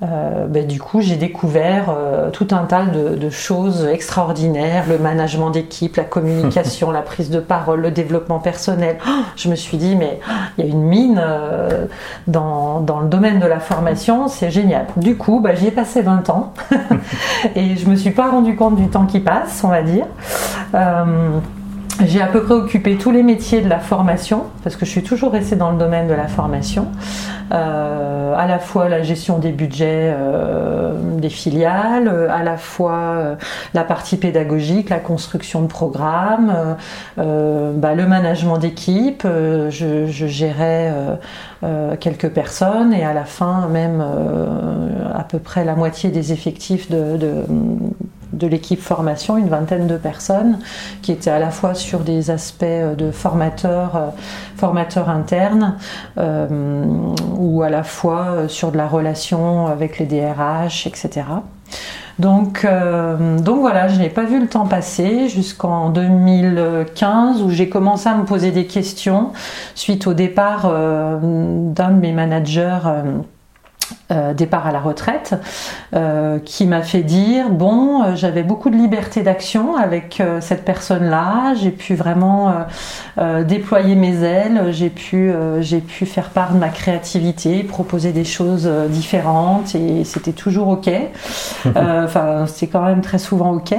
Euh, 0.00 0.46
ben, 0.46 0.64
du 0.64 0.78
coup, 0.80 1.00
j'ai 1.00 1.16
découvert 1.16 1.86
euh, 1.90 2.30
tout 2.30 2.46
un 2.52 2.64
tas 2.64 2.84
de, 2.84 3.30
choses 3.30 3.84
extraordinaires, 3.84 4.84
le 4.88 4.96
management 4.96 5.50
d'équipe, 5.50 5.96
la 5.96 6.04
communication, 6.04 6.90
la 6.92 7.02
prise 7.02 7.30
de 7.30 7.40
parole, 7.40 7.80
le 7.80 7.90
développement 7.90 8.38
personnel. 8.38 8.98
Oh, 9.06 9.22
je 9.34 9.48
me 9.48 9.56
suis 9.56 9.76
dit, 9.76 9.96
mais 9.96 10.20
oh, 10.22 10.32
il 10.56 10.64
y 10.64 10.68
a 10.68 10.70
une 10.70 10.82
mine 10.82 11.20
euh, 11.20 11.86
dans, 12.28 12.80
dans, 12.80 13.00
le 13.00 13.08
domaine 13.08 13.40
de 13.40 13.46
la 13.46 13.58
formation, 13.58 14.28
c'est 14.28 14.50
génial. 14.50 14.86
Du 14.96 15.16
coup, 15.16 15.40
ben, 15.40 15.56
j'y 15.56 15.66
ai 15.66 15.72
passé 15.72 16.00
20 16.00 16.30
ans 16.30 16.52
et 17.56 17.76
je 17.76 17.88
me 17.88 17.96
suis 17.96 18.12
pas 18.12 18.30
rendu 18.30 18.54
compte 18.54 18.76
du 18.76 18.88
temps 18.88 19.06
qui 19.06 19.18
passe, 19.18 19.62
on 19.64 19.68
va 19.68 19.82
dire. 19.82 20.06
J'ai 22.06 22.20
à 22.20 22.26
peu 22.26 22.42
près 22.42 22.54
occupé 22.54 22.96
tous 22.96 23.10
les 23.10 23.24
métiers 23.24 23.60
de 23.60 23.68
la 23.68 23.80
formation, 23.80 24.44
parce 24.62 24.76
que 24.76 24.86
je 24.86 24.90
suis 24.90 25.02
toujours 25.02 25.32
restée 25.32 25.56
dans 25.56 25.72
le 25.72 25.78
domaine 25.78 26.06
de 26.06 26.14
la 26.14 26.28
formation. 26.28 26.86
Euh, 27.52 28.34
à 28.36 28.46
la 28.46 28.58
fois 28.60 28.88
la 28.88 29.02
gestion 29.02 29.38
des 29.38 29.50
budgets 29.50 30.14
euh, 30.16 30.92
des 31.16 31.30
filiales, 31.30 32.28
à 32.30 32.44
la 32.44 32.56
fois 32.56 32.92
euh, 32.92 33.34
la 33.74 33.82
partie 33.82 34.16
pédagogique, 34.16 34.90
la 34.90 35.00
construction 35.00 35.62
de 35.62 35.66
programmes, 35.66 36.76
bah, 37.16 37.94
le 37.94 38.06
management 38.06 38.58
d'équipe. 38.58 39.24
Je, 39.24 40.06
je, 40.06 40.26
gérais 40.26 40.92
quelques 42.00 42.28
personnes 42.28 42.92
et 42.92 43.04
à 43.04 43.12
la 43.12 43.24
fin 43.24 43.66
même 43.68 44.04
à 45.14 45.24
peu 45.24 45.38
près 45.38 45.64
la 45.64 45.74
moitié 45.74 46.10
des 46.10 46.32
effectifs 46.32 46.90
de, 46.90 47.16
de 47.16 47.44
de 48.32 48.46
l'équipe 48.46 48.80
formation, 48.80 49.36
une 49.36 49.48
vingtaine 49.48 49.86
de 49.86 49.96
personnes 49.96 50.58
qui 51.02 51.12
étaient 51.12 51.30
à 51.30 51.38
la 51.38 51.50
fois 51.50 51.74
sur 51.74 52.00
des 52.00 52.30
aspects 52.30 52.62
euh, 52.64 52.94
de 52.94 53.10
formateurs, 53.10 53.96
euh, 53.96 54.08
formateurs 54.56 55.08
internes, 55.08 55.76
euh, 56.18 56.84
ou 57.36 57.62
à 57.62 57.70
la 57.70 57.82
fois 57.82 58.48
sur 58.48 58.72
de 58.72 58.76
la 58.76 58.86
relation 58.86 59.66
avec 59.66 59.98
les 59.98 60.06
DRH, 60.06 60.86
etc. 60.86 61.22
Donc, 62.18 62.66
donc 62.66 63.60
voilà, 63.60 63.86
je 63.86 63.96
n'ai 64.00 64.08
pas 64.08 64.24
vu 64.24 64.40
le 64.40 64.48
temps 64.48 64.66
passer 64.66 65.28
jusqu'en 65.28 65.90
2015 65.90 67.42
où 67.42 67.50
j'ai 67.50 67.68
commencé 67.68 68.08
à 68.08 68.16
me 68.16 68.24
poser 68.24 68.50
des 68.50 68.66
questions 68.66 69.30
suite 69.76 70.08
au 70.08 70.14
départ 70.14 70.62
d'un 70.62 71.90
de 71.90 72.00
mes 72.00 72.10
managers 72.10 72.80
euh, 74.10 74.32
départ 74.32 74.66
à 74.66 74.72
la 74.72 74.80
retraite, 74.80 75.34
euh, 75.94 76.38
qui 76.38 76.64
m'a 76.64 76.80
fait 76.80 77.02
dire 77.02 77.50
bon, 77.50 78.02
euh, 78.02 78.16
j'avais 78.16 78.42
beaucoup 78.42 78.70
de 78.70 78.76
liberté 78.76 79.22
d'action 79.22 79.76
avec 79.76 80.22
cette 80.40 80.64
personne-là, 80.64 81.52
j'ai 81.60 81.70
pu 81.70 81.94
vraiment 81.94 82.54
déployer 83.46 83.94
mes 83.96 84.22
ailes, 84.22 84.68
j'ai 84.70 84.88
pu, 84.88 85.32
j'ai 85.60 85.80
pu 85.80 86.06
faire 86.06 86.30
part 86.30 86.54
de 86.54 86.58
ma 86.58 86.68
créativité, 86.70 87.62
proposer 87.62 88.12
des 88.12 88.24
choses 88.24 88.68
différentes 88.88 89.74
et 89.74 90.04
c'était 90.04 90.32
toujours 90.32 90.68
ok. 90.68 90.90
Enfin, 91.76 92.46
c'est 92.46 92.66
quand 92.66 92.82
même 92.82 93.02
très 93.02 93.18
souvent 93.18 93.52
ok. 93.52 93.74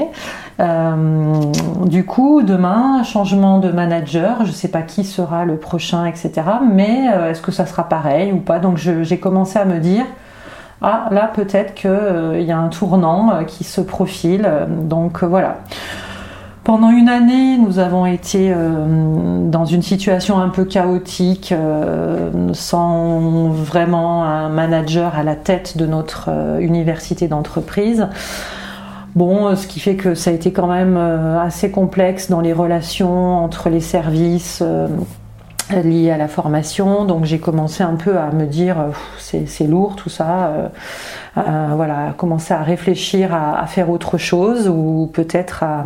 Du 0.59 2.05
coup, 2.05 2.41
demain, 2.41 3.03
changement 3.03 3.59
de 3.59 3.71
manager, 3.71 4.37
je 4.41 4.47
ne 4.47 4.53
sais 4.53 4.67
pas 4.67 4.81
qui 4.81 5.03
sera 5.03 5.45
le 5.45 5.57
prochain, 5.57 6.05
etc. 6.05 6.31
Mais 6.73 7.05
est-ce 7.29 7.41
que 7.41 7.51
ça 7.51 7.65
sera 7.65 7.87
pareil 7.87 8.31
ou 8.33 8.39
pas? 8.39 8.59
Donc 8.59 8.77
j'ai 8.77 9.17
commencé 9.19 9.57
à 9.57 9.65
me 9.65 9.79
dire 9.79 10.05
ah 10.81 11.09
là 11.11 11.29
peut-être 11.33 11.73
qu'il 11.73 11.89
euh, 11.89 12.39
y 12.39 12.51
a 12.51 12.57
un 12.57 12.69
tournant 12.69 13.31
euh, 13.31 13.43
qui 13.43 13.63
se 13.63 13.81
profile. 13.81 14.49
donc 14.83 15.23
euh, 15.23 15.27
voilà. 15.27 15.57
Pendant 16.63 16.89
une 16.89 17.09
année, 17.09 17.57
nous 17.57 17.79
avons 17.79 18.05
été 18.05 18.53
dans 18.53 19.65
une 19.65 19.81
situation 19.81 20.39
un 20.39 20.49
peu 20.49 20.65
chaotique, 20.65 21.51
sans 22.53 23.49
vraiment 23.49 24.23
un 24.23 24.49
manager 24.49 25.15
à 25.15 25.23
la 25.23 25.35
tête 25.35 25.77
de 25.77 25.87
notre 25.87 26.29
université 26.59 27.27
d'entreprise. 27.27 28.07
Bon, 29.15 29.55
ce 29.55 29.67
qui 29.67 29.79
fait 29.79 29.95
que 29.95 30.13
ça 30.13 30.29
a 30.29 30.33
été 30.33 30.51
quand 30.51 30.67
même 30.67 30.97
assez 30.97 31.71
complexe 31.71 32.29
dans 32.29 32.41
les 32.41 32.53
relations 32.53 33.43
entre 33.43 33.69
les 33.69 33.81
services 33.81 34.63
lié 35.77 36.11
à 36.11 36.17
la 36.17 36.27
formation. 36.27 37.05
Donc 37.05 37.25
j'ai 37.25 37.39
commencé 37.39 37.83
un 37.83 37.95
peu 37.95 38.17
à 38.17 38.31
me 38.31 38.45
dire 38.45 38.77
c'est 39.17 39.67
lourd 39.67 39.95
tout 39.95 40.09
ça. 40.09 40.47
Euh, 40.47 40.67
euh, 41.37 41.67
voilà, 41.75 42.13
commencer 42.17 42.53
à 42.53 42.63
réfléchir 42.63 43.33
à, 43.33 43.65
faire 43.67 43.89
autre 43.89 44.17
chose 44.17 44.67
ou 44.67 45.09
peut-être 45.13 45.63
à 45.63 45.83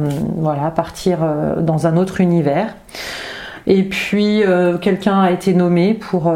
partir 0.71 1.19
euh, 1.21 1.61
dans 1.61 1.87
un 1.87 1.97
autre 1.97 2.21
univers. 2.21 2.75
Et 3.65 3.83
puis 3.83 4.41
quelqu'un 4.81 5.21
a 5.21 5.31
été 5.31 5.53
nommé 5.53 5.93
pour, 5.93 6.33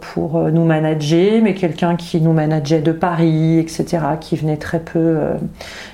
pour 0.00 0.38
nous 0.50 0.64
manager, 0.64 1.42
mais 1.42 1.54
quelqu'un 1.54 1.96
qui 1.96 2.20
nous 2.20 2.32
manageait 2.32 2.80
de 2.80 2.92
Paris, 2.92 3.58
etc., 3.58 3.98
qui 4.20 4.36
venait 4.36 4.56
très 4.56 4.78
peu 4.78 5.18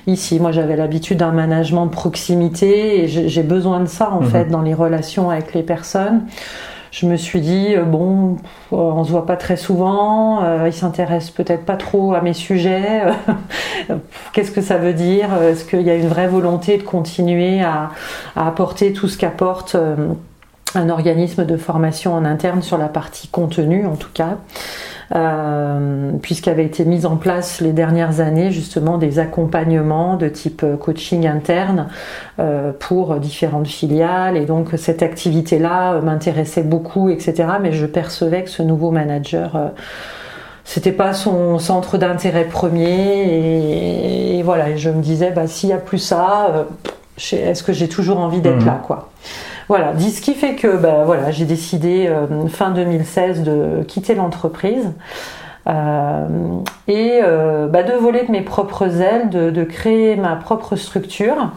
ici. 0.05 0.39
Moi 0.39 0.51
j'avais 0.51 0.75
l'habitude 0.75 1.17
d'un 1.17 1.31
management 1.31 1.87
de 1.87 1.91
proximité 1.91 3.03
et 3.03 3.07
j'ai 3.07 3.43
besoin 3.43 3.79
de 3.79 3.87
ça 3.87 4.11
en 4.11 4.21
mhm. 4.21 4.27
fait 4.27 4.45
dans 4.45 4.61
les 4.61 4.75
relations 4.75 5.31
avec 5.31 5.53
les 5.53 5.63
personnes 5.63 6.21
je 6.99 7.07
me 7.07 7.17
suis 7.17 7.41
dit, 7.41 7.75
euh, 7.75 7.83
bon, 7.83 8.37
on 8.71 9.03
se 9.03 9.11
voit 9.11 9.25
pas 9.25 9.35
très 9.35 9.57
souvent, 9.57 10.43
euh, 10.43 10.63
il 10.67 10.73
s'intéresse 10.73 11.29
peut-être 11.29 11.65
pas 11.65 11.75
trop 11.75 12.13
à 12.13 12.21
mes 12.21 12.33
sujets, 12.33 13.01
qu'est-ce 14.33 14.51
que 14.51 14.61
ça 14.61 14.77
veut 14.77 14.93
dire? 14.93 15.27
Est-ce 15.43 15.65
qu'il 15.65 15.81
y 15.81 15.89
a 15.89 15.95
une 15.95 16.07
vraie 16.07 16.27
volonté 16.27 16.77
de 16.77 16.83
continuer 16.83 17.61
à, 17.61 17.91
apporter 18.37 18.93
tout 18.93 19.09
ce 19.09 19.17
qu'apporte 19.17 19.75
euh, 19.75 19.95
un 20.75 20.89
organisme 20.89 21.45
de 21.45 21.57
formation 21.57 22.13
en 22.13 22.25
interne 22.25 22.61
sur 22.61 22.77
la 22.77 22.87
partie 22.87 23.27
contenu 23.27 23.85
en 23.85 23.95
tout 23.95 24.11
cas 24.13 24.37
euh, 25.13 26.11
puisqu'avaient 26.21 26.65
été 26.65 26.83
mis 26.83 27.05
en 27.05 27.15
place 27.15 27.61
les 27.61 27.73
dernières 27.73 28.21
années 28.21 28.49
justement 28.49 28.97
des 28.97 29.19
accompagnements 29.19 30.15
de 30.15 30.27
type 30.27 30.63
euh, 30.63 30.77
coaching 30.77 31.27
interne 31.27 31.89
euh, 32.39 32.71
pour 32.79 33.15
différentes 33.17 33.67
filiales. 33.67 34.35
Et 34.35 34.45
donc 34.45 34.69
cette 34.77 35.03
activité-là 35.03 36.01
m'intéressait 36.01 36.63
beaucoup, 36.63 37.09
etc. 37.09 37.49
Mais 37.61 37.71
je 37.71 37.85
percevais 37.85 38.43
que 38.43 38.49
ce 38.49 38.63
nouveau 38.63 38.89
manager 38.89 39.71
c'était 40.63 40.91
pas 40.91 41.13
son 41.13 41.59
centre 41.59 41.99
d'intérêt 41.99 42.45
premier 42.45 44.37
et, 44.37 44.41
voilà 44.41 44.71
et 44.71 44.77
je 44.77 44.89
me 44.89 45.01
disais 45.01 45.29
bah 45.29 45.45
s'il 45.45 45.69
y 45.69 45.73
a 45.73 45.77
plus 45.77 45.99
ça 45.99 46.65
est-ce 47.17 47.61
que 47.61 47.71
j'ai 47.71 47.87
toujours 47.87 48.19
envie 48.19 48.41
d'être 48.41 48.61
mhm. 48.61 48.65
là 48.65 48.81
quoi? 48.83 49.09
Voilà 49.67 49.93
ce 49.97 50.21
qui 50.21 50.33
fait 50.33 50.55
que 50.55 50.77
bah, 50.77 51.31
j'ai 51.31 51.45
décidé 51.45 52.11
fin 52.49 52.71
2016 52.71 53.43
de 53.43 53.83
quitter 53.83 54.15
l'entreprise 54.15 54.91
et 55.67 57.19
bah, 57.21 57.83
de 57.83 57.93
voler 57.99 58.23
de 58.25 58.31
mes 58.31 58.41
propres 58.41 59.01
ailes 59.01 59.29
de 59.29 59.63
créer 59.63 60.15
ma 60.15 60.35
propre 60.35 60.75
structure 60.75 61.49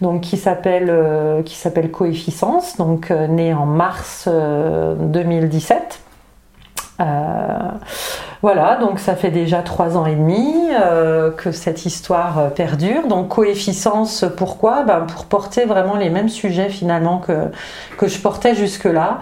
donc 0.00 0.22
qui 0.22 0.36
s'appelle 0.36 0.88
euh, 0.90 1.42
qui 1.42 1.54
s'appelle 1.54 1.90
Coefficience, 1.90 2.76
donc 2.76 3.10
euh, 3.10 3.26
né 3.26 3.54
en 3.54 3.66
mars 3.66 4.28
2017. 4.28 6.00
Euh, 8.36 8.46
voilà, 8.46 8.76
donc 8.76 8.98
ça 8.98 9.16
fait 9.16 9.30
déjà 9.30 9.58
trois 9.58 9.96
ans 9.96 10.06
et 10.06 10.14
demi 10.14 10.54
euh, 10.72 11.30
que 11.30 11.52
cette 11.52 11.86
histoire 11.86 12.38
euh, 12.38 12.48
perdure. 12.48 13.08
Donc 13.08 13.28
coefficience, 13.28 14.24
pourquoi? 14.36 14.82
Ben, 14.82 15.00
Pour 15.00 15.24
porter 15.24 15.64
vraiment 15.64 15.96
les 15.96 16.10
mêmes 16.10 16.28
sujets 16.28 16.68
finalement 16.68 17.18
que, 17.18 17.50
que 17.98 18.06
je 18.08 18.18
portais 18.18 18.54
jusque-là, 18.54 19.20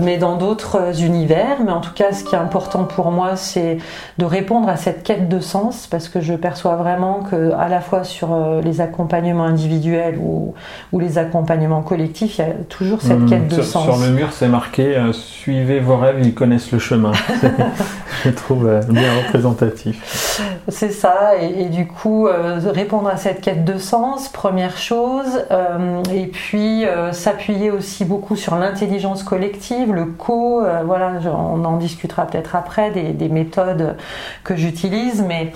mais 0.00 0.18
dans 0.18 0.36
d'autres 0.36 1.02
univers. 1.02 1.58
Mais 1.64 1.72
en 1.72 1.80
tout 1.80 1.92
cas, 1.92 2.12
ce 2.12 2.24
qui 2.24 2.34
est 2.34 2.38
important 2.38 2.84
pour 2.84 3.10
moi, 3.10 3.36
c'est 3.36 3.78
de 4.18 4.24
répondre 4.24 4.68
à 4.68 4.76
cette 4.76 5.02
quête 5.02 5.28
de 5.28 5.40
sens, 5.40 5.86
parce 5.86 6.08
que 6.08 6.20
je 6.20 6.34
perçois 6.34 6.76
vraiment 6.76 7.22
que 7.22 7.52
à 7.52 7.68
la 7.68 7.80
fois 7.80 8.04
sur 8.04 8.60
les 8.62 8.80
accompagnements 8.80 9.44
individuels 9.44 10.18
ou, 10.18 10.54
ou 10.92 11.00
les 11.00 11.18
accompagnements 11.18 11.82
collectifs, 11.82 12.38
il 12.38 12.40
y 12.42 12.44
a 12.44 12.52
toujours 12.68 13.02
cette 13.02 13.20
mmh. 13.20 13.28
quête 13.28 13.48
de 13.48 13.62
sens. 13.62 13.84
Sur 13.84 13.96
le 13.96 14.12
mur, 14.12 14.28
c'est 14.32 14.48
marqué 14.48 14.96
Suivez 15.12 15.80
vos 15.80 15.96
rêves, 15.96 16.18
ils 16.22 16.34
connaissent 16.34 16.72
le 16.72 16.78
chemin. 16.78 17.12
euh, 18.52 18.80
bien 18.88 19.16
représentatif. 19.24 20.40
C'est 20.68 20.90
ça, 20.90 21.32
et, 21.40 21.66
du 21.66 21.86
coup, 21.86 22.26
euh, 22.26 22.60
répondre 22.72 23.08
à 23.08 23.16
cette 23.16 23.40
quête 23.40 23.64
de 23.64 23.78
sens, 23.78 24.28
première 24.28 24.76
chose, 24.76 25.44
euh, 25.50 26.02
et 26.12 26.26
puis 26.26 26.84
s'appuyer 27.12 27.70
aussi 27.70 28.04
beaucoup 28.04 28.36
sur 28.36 28.56
l'intelligence 28.56 29.22
collective, 29.22 29.92
le 29.92 30.06
co, 30.06 30.62
voilà, 30.84 31.12
on 31.26 31.64
en 31.64 31.76
discutera 31.76 32.26
peut-être 32.26 32.56
après 32.56 32.90
des, 32.90 33.28
méthodes 33.28 33.96
que 34.44 34.56
j'utilise, 34.56 35.22
mais 35.22 35.52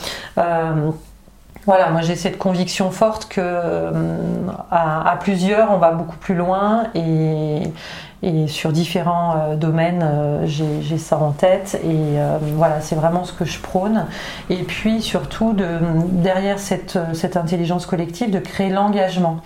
voilà, 1.66 1.90
moi 1.90 2.02
j'ai 2.02 2.14
cette 2.14 2.38
conviction 2.38 2.90
forte 2.90 3.26
que 3.28 3.90
à, 4.70 5.16
plusieurs 5.20 5.72
on 5.72 5.78
va 5.78 5.92
beaucoup 5.92 6.16
plus 6.16 6.34
loin 6.34 6.84
et, 6.94 7.62
et 8.25 8.49
sur 8.49 8.73
différents 8.73 9.37
euh, 9.37 9.57
domaines, 9.57 10.02
euh, 10.02 10.47
j'ai 10.47 10.99
ça 10.99 11.19
en 11.19 11.33
tête. 11.33 11.78
Et 11.85 12.19
euh, 12.19 12.38
voilà, 12.57 12.81
c'est 12.81 12.95
vraiment 12.95 13.25
ce 13.25 13.33
que 13.33 13.45
je 13.45 13.61
prône. 13.61 14.07
Et 14.49 14.62
puis 14.62 15.02
surtout, 15.02 15.52
de, 15.52 15.66
derrière 16.11 16.59
cette, 16.59 16.99
cette 17.12 17.37
intelligence 17.37 17.85
collective, 17.85 18.31
de 18.31 18.38
créer 18.38 18.71
l'engagement. 18.71 19.38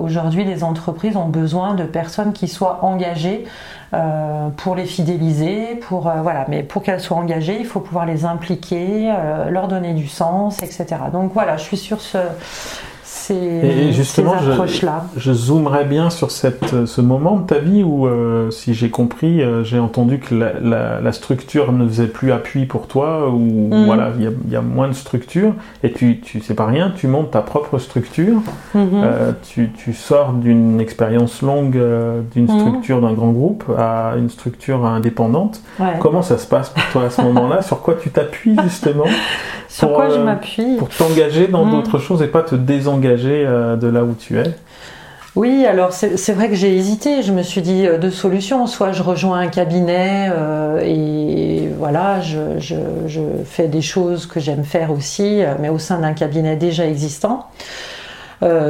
Aujourd'hui, 0.00 0.44
les 0.44 0.64
entreprises 0.64 1.16
ont 1.16 1.28
besoin 1.28 1.74
de 1.74 1.84
personnes 1.84 2.32
qui 2.32 2.48
soient 2.48 2.80
engagées 2.82 3.44
pour 4.56 4.74
les 4.74 4.86
fidéliser, 4.86 5.76
pour 5.76 6.10
voilà, 6.20 6.46
mais 6.48 6.64
pour 6.64 6.82
qu'elles 6.82 7.00
soient 7.00 7.18
engagées, 7.18 7.56
il 7.60 7.64
faut 7.64 7.78
pouvoir 7.78 8.06
les 8.06 8.24
impliquer, 8.24 9.14
leur 9.48 9.68
donner 9.68 9.92
du 9.92 10.08
sens, 10.08 10.64
etc. 10.64 10.86
Donc 11.12 11.32
voilà, 11.32 11.58
je 11.58 11.62
suis 11.62 11.76
sur 11.76 12.00
ce, 12.00 12.18
et 13.30 13.92
justement, 13.92 14.34
Je, 14.38 15.20
je, 15.20 15.32
zoomerais 15.32 15.84
bien 15.84 16.10
sur 16.10 16.30
cette, 16.30 16.86
ce 16.86 17.00
moment 17.00 17.36
de 17.36 17.46
ta 17.46 17.58
vie 17.58 17.82
où, 17.82 18.06
euh, 18.06 18.50
si 18.50 18.74
j'ai 18.74 18.90
compris, 18.90 19.42
euh, 19.42 19.64
j'ai 19.64 19.78
entendu 19.78 20.18
que 20.18 20.34
la, 20.34 21.00
la, 21.00 21.12
structure 21.12 21.72
ne 21.72 21.86
faisait 21.86 22.06
plus 22.06 22.32
appui 22.32 22.66
pour 22.66 22.86
toi, 22.86 23.28
ou 23.30 23.74
mm. 23.74 23.84
voilà, 23.86 24.12
il 24.18 24.52
y, 24.52 24.56
a 24.56 24.60
moins 24.60 24.88
de 24.88 24.94
structure, 24.94 25.54
et 25.82 25.92
tu, 25.92 26.20
tu 26.20 26.40
c'est 26.40 26.54
pas 26.54 26.66
rien, 26.66 26.92
tu 26.94 27.08
montes 27.08 27.30
ta 27.30 27.40
propre 27.40 27.78
structure, 27.78 28.40
mm-hmm. 28.74 28.88
euh, 28.94 29.32
tu, 29.42 29.70
tu, 29.72 29.92
sors 29.92 30.32
d'une 30.32 30.80
expérience 30.80 31.42
longue 31.42 31.80
d'une 32.34 32.44
mm. 32.44 32.60
structure 32.60 33.00
d'un 33.00 33.12
grand 33.12 33.30
groupe 33.30 33.64
à 33.76 34.14
une 34.18 34.30
structure 34.30 34.84
indépendante. 34.84 35.60
Comment 36.00 36.22
ça 36.22 36.38
se 36.38 36.46
passe 36.46 36.70
pour 36.70 36.84
toi 36.92 37.04
à 37.04 37.10
ce 37.10 37.22
moment-là? 37.22 37.62
Sur 37.62 37.80
quoi 37.82 37.94
tu 37.94 38.10
t'appuies 38.10 38.56
justement? 38.62 39.04
Sur 39.68 39.92
quoi 39.92 40.08
je 40.08 40.18
m'appuie? 40.18 40.76
Pour 40.76 40.88
t'engager 40.88 41.48
dans 41.48 41.66
mm. 41.66 41.70
d'autres 41.72 41.98
choses 41.98 42.22
et 42.22 42.28
pas 42.28 42.42
te 42.42 42.54
désengager? 42.54 43.15
Euh, 43.24 43.76
de 43.76 43.88
là 43.88 44.04
où 44.04 44.14
tu 44.14 44.38
es 44.38 44.54
oui, 45.34 45.66
alors 45.66 45.92
c'est 45.92 46.32
vrai 46.32 46.48
que 46.48 46.54
j'ai 46.54 46.74
hésité. 46.74 47.22
Je 47.22 47.30
me 47.30 47.42
suis 47.42 47.60
dit 47.60 47.86
euh, 47.86 47.98
deux 47.98 48.10
solutions. 48.10 48.66
Soit 48.66 48.92
je 48.92 49.02
rejoins 49.02 49.38
un 49.38 49.48
cabinet 49.48 50.30
euh, 50.32 50.80
et 50.82 51.68
voilà, 51.78 52.22
je, 52.22 53.20
fais 53.44 53.68
des 53.68 53.82
choses 53.82 54.24
que 54.24 54.40
j'aime 54.40 54.64
faire 54.64 54.90
aussi, 54.90 55.42
mais 55.60 55.68
au 55.68 55.78
sein 55.78 55.98
d'un 55.98 56.14
cabinet 56.14 56.56
déjà 56.56 56.86
existant. 56.86 57.50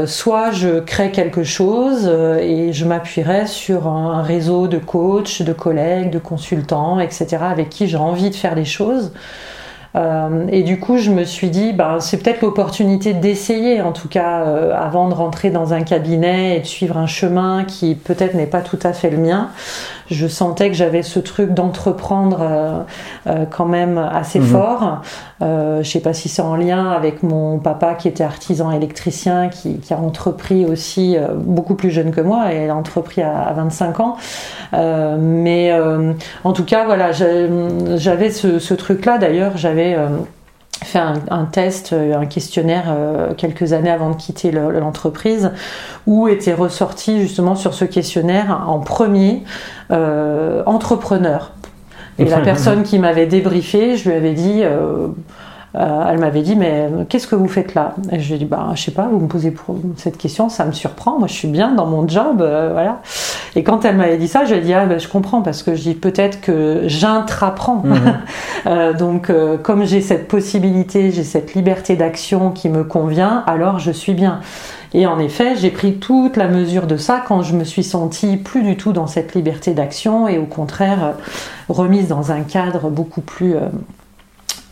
soit 0.07 0.51
je 0.51 0.81
crée 0.81 1.13
quelque 1.13 1.45
chose 1.45 2.11
et 2.41 2.73
je 2.73 2.85
m'appuierai 2.85 3.47
sur 3.47 3.87
un, 3.87 4.23
réseau 4.23 4.67
de 4.67 4.79
coachs, 4.79 5.43
de 5.43 5.53
collègues, 5.53 6.11
de 6.11 6.19
consultants, 6.19 6.99
etc., 6.99 7.39
avec 7.49 7.69
qui 7.69 7.87
j'ai 7.87 7.97
envie 7.97 8.31
de 8.31 8.35
faire 8.35 8.57
des 8.57 8.65
choses. 8.65 9.13
Euh, 9.97 10.47
et 10.51 10.63
du 10.63 10.79
coup, 10.79 10.99
je 10.99 11.11
me 11.11 11.25
suis 11.25 11.49
dit, 11.49 11.73
ben, 11.73 12.01
c'est 12.01 12.23
peut-être 12.23 12.43
l'opportunité 12.43 13.15
d'essayer, 13.15 13.81
en 13.81 13.93
tout 13.93 14.09
cas, 14.09 14.43
euh, 14.43 14.75
avant 14.75 15.09
de 15.09 15.15
rentrer 15.15 15.51
dans 15.51 15.73
un 15.73 15.83
cabinet 15.83 16.57
et 16.57 16.61
de 16.61 16.67
suivre 16.67 16.99
un 16.99 17.07
chemin 17.07 17.65
qui 17.65 17.95
peut-être 17.95 18.35
n'est 18.35 18.47
pas 18.47 18.61
tout 18.61 18.79
à 18.83 18.93
fait 18.93 19.11
le 19.11 19.19
mien 19.19 19.51
je 20.11 20.27
sentais 20.27 20.69
que 20.69 20.77
j'avais 20.77 21.03
ce 21.03 21.19
truc 21.19 21.53
d'entreprendre 21.53 22.39
euh, 22.41 22.81
euh, 23.27 23.45
quand 23.49 23.67
même 23.67 23.99
assez 23.99 24.39
mhm. 24.39 24.47
fort. 24.47 25.03
Euh, 25.43 25.83
je 25.83 25.91
sais 25.91 26.01
pas 26.01 26.15
si 26.15 26.29
c'est 26.29 26.43
en 26.43 26.57
lien 26.57 26.91
avec 26.91 27.23
mon 27.23 27.59
papa 27.59 27.95
qui 27.95 28.09
était 28.09 28.25
artisan 28.25 28.71
électricien, 28.71 29.49
qui, 29.49 29.81
a 29.91 29.97
entrepris 29.97 30.65
aussi 30.65 31.17
beaucoup 31.37 31.75
plus 31.75 31.91
jeune 31.91 32.11
que 32.11 32.21
moi, 32.21 32.53
et 32.53 32.69
a 32.69 32.75
entrepris 32.75 33.23
à, 33.23 33.53
25 33.57 34.01
ans. 34.01 34.17
mais 34.73 35.73
en 36.45 36.53
tout 36.53 36.65
cas, 36.65 36.85
voilà, 36.85 37.13
j'avais 37.13 38.31
ce, 38.31 38.59
ce 38.59 38.75
truc-là. 38.75 39.19
D'ailleurs, 39.19 39.57
j'avais 39.57 39.97
fait 40.85 40.99
un, 40.99 41.45
test, 41.47 41.93
euh, 41.93 42.17
un 42.17 42.27
questionnaire 42.27 42.85
euh, 42.89 43.35
quelques 43.35 43.73
années 43.73 43.91
avant 43.91 44.11
de 44.11 44.17
quitter 44.17 44.51
l'entreprise, 44.51 45.53
où 46.07 46.29
était 46.29 46.55
ressorti 46.55 47.21
justement 47.21 47.55
sur 47.55 47.75
ce 47.75 47.85
questionnaire 47.85 48.65
en 48.67 48.81
premier 48.81 49.43
euh, 49.91 50.63
entrepreneur. 50.67 51.53
Et 52.19 52.25
la 52.25 52.39
personne 52.43 52.83
qui 52.83 52.99
m'avait 52.99 53.27
débriefé, 53.27 53.97
je 53.97 54.09
lui 54.09 54.17
avais 54.17 54.33
dit 54.33 54.61
euh, 54.63 55.09
elle 55.79 56.19
m'avait 56.19 56.43
dit 56.43 56.57
mais 56.57 56.89
qu'est-ce 57.09 57.27
que 57.27 57.35
vous 57.35 57.49
faites 57.49 57.75
là? 57.75 57.95
Et 58.11 58.21
je 58.21 58.29
lui 58.29 58.35
ai 58.35 58.39
dit 58.39 58.45
bah 58.45 58.71
je 58.75 58.83
sais 58.83 58.91
pas, 58.91 59.09
vous 59.11 59.21
me 59.21 59.29
posez 59.29 59.53
cette 59.97 60.17
question, 60.17 60.49
ça 60.49 60.65
me 60.65 60.73
surprend. 60.73 61.19
Moi 61.19 61.29
je 61.29 61.35
suis 61.35 61.49
bien 61.49 61.73
dans 61.73 61.87
mon 61.87 62.09
job, 62.09 62.41
euh, 62.41 62.71
voilà. 62.73 63.01
Et 63.55 63.63
quand 63.63 63.85
elle 63.85 63.97
m'avait 63.97 64.17
dit 64.17 64.29
ça, 64.29 64.45
je 64.45 64.55
lui 64.55 64.61
ai 64.61 64.65
dit 64.65 64.73
ah 64.73 64.87
ben, 64.87 64.99
je 64.99 65.09
comprends 65.09 65.43
parce 65.43 65.63
que 65.63 65.75
je 65.75 65.83
dis 65.83 65.95
peut-être 65.95 66.41
que 66.41 66.83
j'intraprends. 66.87 67.83
Mhm. 67.85 67.97
Euh, 68.67 68.95
donc 68.95 69.31
comme 69.63 69.85
j'ai 69.85 70.01
cette 70.01 70.27
possibilité, 70.27 71.13
j'ai 71.13 71.23
cette 71.23 71.55
liberté 71.55 71.95
d'action 71.95 72.51
qui 72.51 72.69
me 72.69 72.83
convient, 72.83 73.45
alors 73.47 73.79
je 73.79 73.93
suis 73.93 74.13
bien. 74.13 74.41
Et 74.93 75.07
en 75.07 75.21
effet, 75.21 75.55
j'ai 75.57 75.71
pris 75.71 75.99
toute 75.99 76.37
la 76.37 76.49
mesure 76.49 76.89
de 76.89 76.97
ça 76.97 77.23
quand 77.25 77.43
je 77.43 77.55
me 77.55 77.63
suis 77.63 77.85
sentie 77.85 78.39
plus 78.39 78.63
du 78.63 78.77
tout 78.77 78.93
dans 78.93 79.07
cette 79.07 79.35
liberté 79.35 79.73
d'action 79.73 80.27
et 80.27 80.39
au 80.39 80.47
contraire 80.47 81.15
remise 81.69 82.09
dans 82.09 82.33
un 82.33 82.41
cadre 82.41 82.91
beaucoup 82.91 83.21
plus 83.21 83.55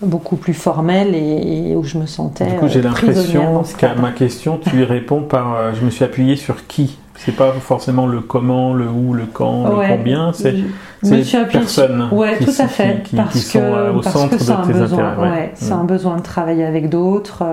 beaucoup 0.05 0.37
plus 0.37 0.55
formel 0.55 1.15
et, 1.15 1.75
où 1.77 1.85
je 1.85 1.99
me 1.99 2.07
sentais. 2.07 2.47
Du 2.47 2.55
coup, 2.55 2.69
j'ai 2.69 2.81
euh, 2.81 2.83
l'impression 2.83 3.63
qu'à 3.79 3.95
ma 3.95 4.13
question, 4.13 4.59
tu 4.59 4.81
y 4.81 4.85
réponds 4.85 5.23
par 5.23 5.55
euh, 5.55 5.73
je 5.79 5.85
me 5.85 5.91
suis 5.91 6.05
appuyé 6.05 6.37
sur 6.37 6.67
qui? 6.67 6.99
C'est 7.17 7.37
pas 7.37 7.53
forcément 7.53 8.07
le 8.07 8.21
comment, 8.21 8.75
le 8.75 8.89
où, 8.89 9.15
le 9.15 9.27
quand, 9.27 9.65
le 9.69 9.89
combien, 9.89 10.33
c'est 10.33 10.55
les 11.03 11.25
personnes 11.51 12.09
ouais, 12.11 12.39
tout 12.39 12.51
à 12.59 12.67
fait, 12.67 13.03
qui, 13.05 13.17
parce 13.17 13.39
sont 13.39 13.61
euh, 13.61 13.93
au 13.93 14.03
centre 14.03 14.37
de 14.37 14.67
tes 14.67 14.73
besoin, 14.73 15.17
Ouais, 15.19 15.53
c'est 15.55 15.73
un 15.73 15.85
mm. 15.85 15.87
besoin 15.87 16.17
de 16.17 16.23
travailler 16.23 16.65
avec 16.65 16.89
d'autres. 16.91 17.45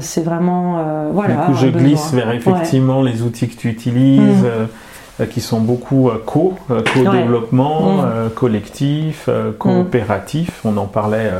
c'est 0.00 0.22
vraiment 0.22 1.10
voilà. 1.12 1.34
Du 1.34 1.40
coup, 1.46 1.54
je 1.54 1.68
glisse 1.68 2.12
vers 2.12 2.30
effectivement 2.30 3.02
les 3.02 3.22
outils 3.22 3.48
que 3.48 3.56
tu 3.56 3.68
utilises. 3.68 4.44
Mm. 4.44 4.68
Euh, 5.20 5.26
qui 5.26 5.40
sont 5.40 5.60
beaucoup 5.60 6.10
euh, 6.10 6.22
co, 6.24 6.54
euh, 6.70 6.80
co-développement, 6.94 8.02
mm. 8.02 8.30
collectif, 8.36 9.28
coopératif. 9.58 10.60
On 10.64 10.76
en 10.76 10.86
parlait 10.86 11.32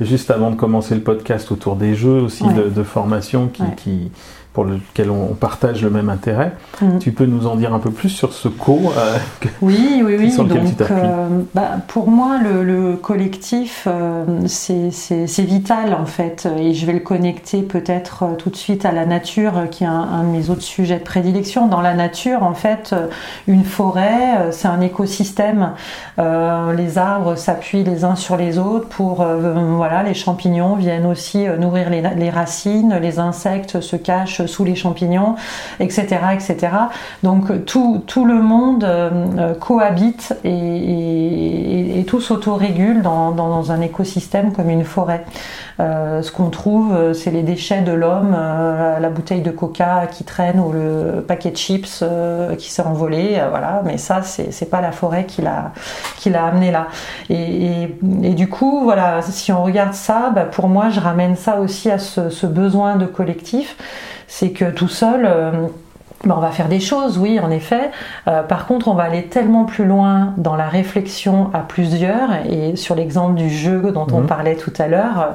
juste 0.00 0.30
avant 0.30 0.50
de 0.50 0.56
commencer 0.56 0.94
le 0.94 1.00
podcast 1.00 1.50
autour 1.50 1.76
des 1.76 1.94
jeux 1.94 2.20
aussi 2.20 2.44
de, 2.44 2.82
formation 2.82 3.48
qui, 3.76 4.10
pour 4.54 4.64
lequel 4.64 5.10
on, 5.10 5.34
partage 5.34 5.82
le 5.82 5.90
même 5.90 6.08
intérêt. 6.08 6.52
Mhm. 6.80 7.00
Tu 7.00 7.10
peux 7.10 7.26
nous 7.26 7.46
en 7.48 7.56
dire 7.56 7.74
un 7.74 7.80
peu 7.80 7.90
plus 7.90 8.08
sur 8.08 8.32
ce 8.32 8.46
co 8.46 8.78
euh, 8.96 9.16
Oui, 9.60 10.00
oui, 10.04 10.14
oui. 10.16 10.30
sur 10.30 10.44
lequel 10.44 10.60
tu 10.60 10.66
Donc, 10.68 10.76
t'appuies? 10.76 10.94
euh, 11.02 11.28
bah, 11.54 11.70
pour 11.88 12.08
moi, 12.08 12.38
le, 12.42 12.62
le 12.62 12.94
collectif, 12.96 13.88
euh, 13.88 14.24
c'est- 14.46 14.90
vital 15.44 15.92
en 16.00 16.06
fait. 16.06 16.48
Et 16.56 16.72
je 16.72 16.86
vais 16.86 16.92
le 16.92 17.00
connecter 17.00 17.62
peut-être 17.62 18.22
euh, 18.22 18.34
tout 18.36 18.48
de 18.48 18.56
suite 18.56 18.86
à 18.86 18.92
la 18.92 19.06
nature, 19.06 19.58
euh, 19.58 19.66
qui 19.66 19.82
est 19.82 19.88
un, 19.88 19.92
un 19.92 20.22
de 20.22 20.28
mes 20.28 20.48
autres 20.50 20.62
sujets 20.62 20.98
de 20.98 21.04
prédilection. 21.04 21.66
Dans 21.66 21.80
la 21.80 21.94
nature, 21.94 22.44
en 22.44 22.54
fait, 22.54 22.94
une 23.48 23.64
forêt, 23.64 24.52
c'est 24.52 24.68
un 24.68 24.80
écosystème. 24.80 25.72
Les 26.18 26.98
arbres 26.98 27.34
s'appuient 27.34 27.82
les 27.82 28.04
uns 28.04 28.14
sur 28.14 28.36
les 28.36 28.58
autres 28.58 28.88
pour, 28.88 29.24
voilà, 29.24 30.02
les 30.04 30.14
champignons 30.14 30.76
viennent 30.76 31.06
aussi 31.06 31.44
nourrir 31.58 31.90
les, 31.90 32.02
les 32.16 32.30
racines, 32.30 32.96
les 33.00 33.18
insectes 33.18 33.80
se 33.80 33.96
cachent 33.96 34.43
sous 34.46 34.64
les 34.64 34.74
champignons, 34.74 35.36
etc., 35.80 36.18
etc. 36.34 36.68
Donc 37.22 37.64
tout, 37.64 38.02
tout 38.06 38.24
le 38.24 38.40
monde 38.42 38.84
euh, 38.84 39.10
euh, 39.38 39.54
cohabite 39.54 40.34
et, 40.44 42.04
tout 42.06 42.20
s'autorégule 42.20 43.00
dans, 43.00 43.30
dans, 43.30 43.72
un 43.72 43.80
écosystème 43.80 44.52
comme 44.52 44.68
une 44.68 44.84
forêt. 44.84 45.24
Euh, 45.80 46.20
ce 46.20 46.30
qu'on 46.30 46.50
trouve, 46.50 47.14
c'est 47.14 47.30
les 47.30 47.42
déchets 47.42 47.80
de 47.80 47.92
l'homme, 47.92 48.36
la 49.00 49.08
bouteille 49.08 49.40
de 49.40 49.50
coca 49.50 50.06
qui 50.10 50.22
traîne 50.22 50.60
ou 50.60 50.70
le 50.70 51.24
paquet 51.26 51.50
de 51.50 51.56
chips 51.56 52.04
qui 52.58 52.70
s'est 52.70 52.82
envolé, 52.82 53.40
voilà. 53.48 53.80
Mais 53.86 53.96
ça, 53.96 54.20
c'est 54.22 54.68
pas 54.68 54.82
la 54.82 54.92
forêt 54.92 55.24
qui 55.24 55.40
l'a 55.40 55.72
amené 56.44 56.70
là. 56.70 56.88
Et, 57.30 57.88
et- 58.22 58.34
du 58.34 58.48
coup, 58.48 58.82
voilà, 58.84 59.22
si 59.22 59.50
on 59.50 59.64
regarde 59.64 59.94
ça, 59.94 60.30
bah, 60.34 60.44
pour 60.44 60.68
moi, 60.68 60.90
je 60.90 61.00
ramène 61.00 61.36
ça 61.36 61.58
aussi 61.60 61.90
à 61.90 61.98
ce 61.98 62.46
besoin 62.46 62.96
de 62.96 63.06
collectif. 63.06 63.76
C'est 64.26 64.50
que 64.50 64.66
tout 64.66 64.88
seul, 64.88 65.24
euh, 65.26 65.50
bah, 66.24 66.34
on 66.38 66.40
va 66.40 66.50
faire 66.52 66.68
des 66.68 66.80
choses, 66.80 67.18
oui, 67.18 67.38
en 67.38 67.50
effet. 67.50 67.90
Euh, 68.28 68.42
par 68.42 68.66
contre, 68.66 68.88
on 68.88 68.94
va 68.94 69.02
aller 69.02 69.24
tellement 69.24 69.64
plus 69.64 69.84
loin 69.84 70.32
dans 70.38 70.56
la 70.56 70.68
réflexion 70.68 71.50
à 71.52 71.58
plusieurs. 71.60 72.30
Et 72.50 72.76
sur 72.76 72.94
l'exemple 72.94 73.34
du 73.34 73.50
jeu 73.50 73.92
dont 73.92 74.06
on 74.12 74.20
Mhm. 74.20 74.26
parlait 74.26 74.56
tout 74.56 74.72
à 74.78 74.88
l'heure, 74.88 75.20
euh, 75.20 75.32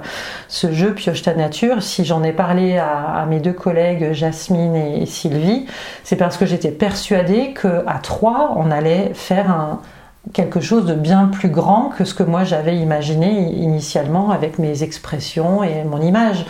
ce 0.48 0.72
jeu 0.72 0.94
Pioche 0.96 1.22
ta 1.22 1.36
nature, 1.36 1.84
si 1.84 2.06
j'en 2.06 2.24
ai 2.24 2.32
parlé 2.32 2.78
à, 2.80 3.22
à 3.22 3.26
mes 3.28 3.40
deux 3.40 3.54
collègues 3.54 4.14
Jasmine 4.14 4.76
et, 4.76 5.04
et 5.04 5.06
Sylvie, 5.06 5.68
c'est 6.04 6.16
parce 6.16 6.38
que 6.38 6.48
j'étais 6.48 6.72
persuadée 6.72 7.54
qu'à 7.54 8.00
trois, 8.02 8.54
on 8.58 8.72
allait 8.72 9.12
faire 9.14 9.52
un 9.52 9.80
quelque 10.32 10.60
chose 10.60 10.86
de 10.86 10.94
bien 10.94 11.26
plus 11.26 11.50
grand 11.50 11.90
que 11.98 12.04
ce 12.06 12.14
que 12.14 12.22
moi 12.22 12.44
j'avais 12.44 12.76
imaginé 12.78 13.52
initialement 13.52 14.30
avec 14.30 14.60
mes 14.60 14.84
expressions 14.84 15.64
et 15.64 15.84
mon 15.84 16.00
image. 16.02 16.46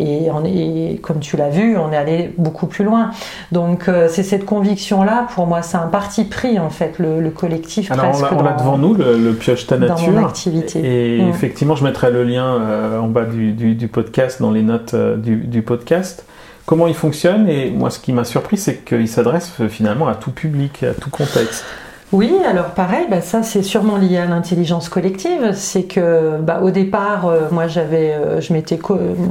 Et, 0.00 0.28
on 0.32 0.44
est, 0.44 0.98
comme 1.02 1.20
tu 1.20 1.36
l'as 1.36 1.50
vu, 1.50 1.76
on 1.76 1.92
est 1.92 1.96
allé 1.96 2.32
beaucoup 2.38 2.66
plus 2.66 2.84
loin. 2.84 3.10
Donc 3.52 3.88
euh, 3.88 4.08
c'est 4.10 4.22
cette 4.24 4.44
conviction-là, 4.46 5.28
pour 5.34 5.46
moi, 5.46 5.62
c'est 5.62 5.76
un 5.76 5.86
parti 5.86 6.24
pris 6.24 6.58
en 6.58 6.70
fait, 6.70 6.98
le, 6.98 7.20
le 7.20 7.30
collectif 7.30 7.90
Alors 7.92 8.10
presque 8.10 8.32
on 8.32 8.42
l'a 8.42 8.52
dans- 8.52 8.56
devant 8.58 8.78
nous, 8.78 8.94
le, 8.94 9.16
le 9.18 9.32
pioche 9.34 9.66
ta 9.66 9.76
dans 9.76 9.86
nature. 9.94 10.10
mon 10.12 10.26
activité. 10.26 10.80
Et 11.18 11.22
Mm. 11.22 11.28
effectivement, 11.28 11.76
je 11.76 11.84
mettrai 11.84 12.10
le 12.10 12.24
lien 12.24 12.44
euh, 12.46 12.98
en 12.98 13.08
bas 13.08 13.24
du, 13.26 13.52
du- 13.52 13.74
du 13.74 13.88
podcast, 13.88 14.40
dans 14.40 14.50
les 14.50 14.62
notes 14.62 14.94
euh, 14.94 15.16
du, 15.16 15.36
du 15.36 15.62
podcast. 15.62 16.24
Comment 16.66 16.86
il 16.86 16.94
fonctionne? 16.94 17.48
Et 17.48 17.70
moi, 17.70 17.90
ce 17.90 17.98
qui 17.98 18.12
m'a 18.12 18.24
surpris, 18.24 18.56
c'est 18.56 18.78
qu'il 18.84 19.08
s'adresse 19.08 19.52
finalement 19.68 20.08
à 20.08 20.14
tout 20.14 20.30
public, 20.30 20.82
à 20.84 20.94
tout 20.94 21.10
contexte. 21.10 21.64
Oui, 22.12 22.34
alors 22.44 22.70
pareil, 22.70 23.06
bah 23.08 23.20
ça 23.20 23.44
c'est 23.44 23.62
sûrement 23.62 23.96
lié 23.96 24.18
à 24.18 24.26
l'intelligence 24.26 24.88
collective. 24.88 25.52
C'est 25.54 25.84
que 25.84 26.38
bah, 26.40 26.58
au 26.60 26.70
départ, 26.70 27.26
euh, 27.26 27.42
moi 27.52 27.68
j'avais, 27.68 28.10
euh, 28.10 28.40
je 28.40 28.52
m'étais 28.52 28.80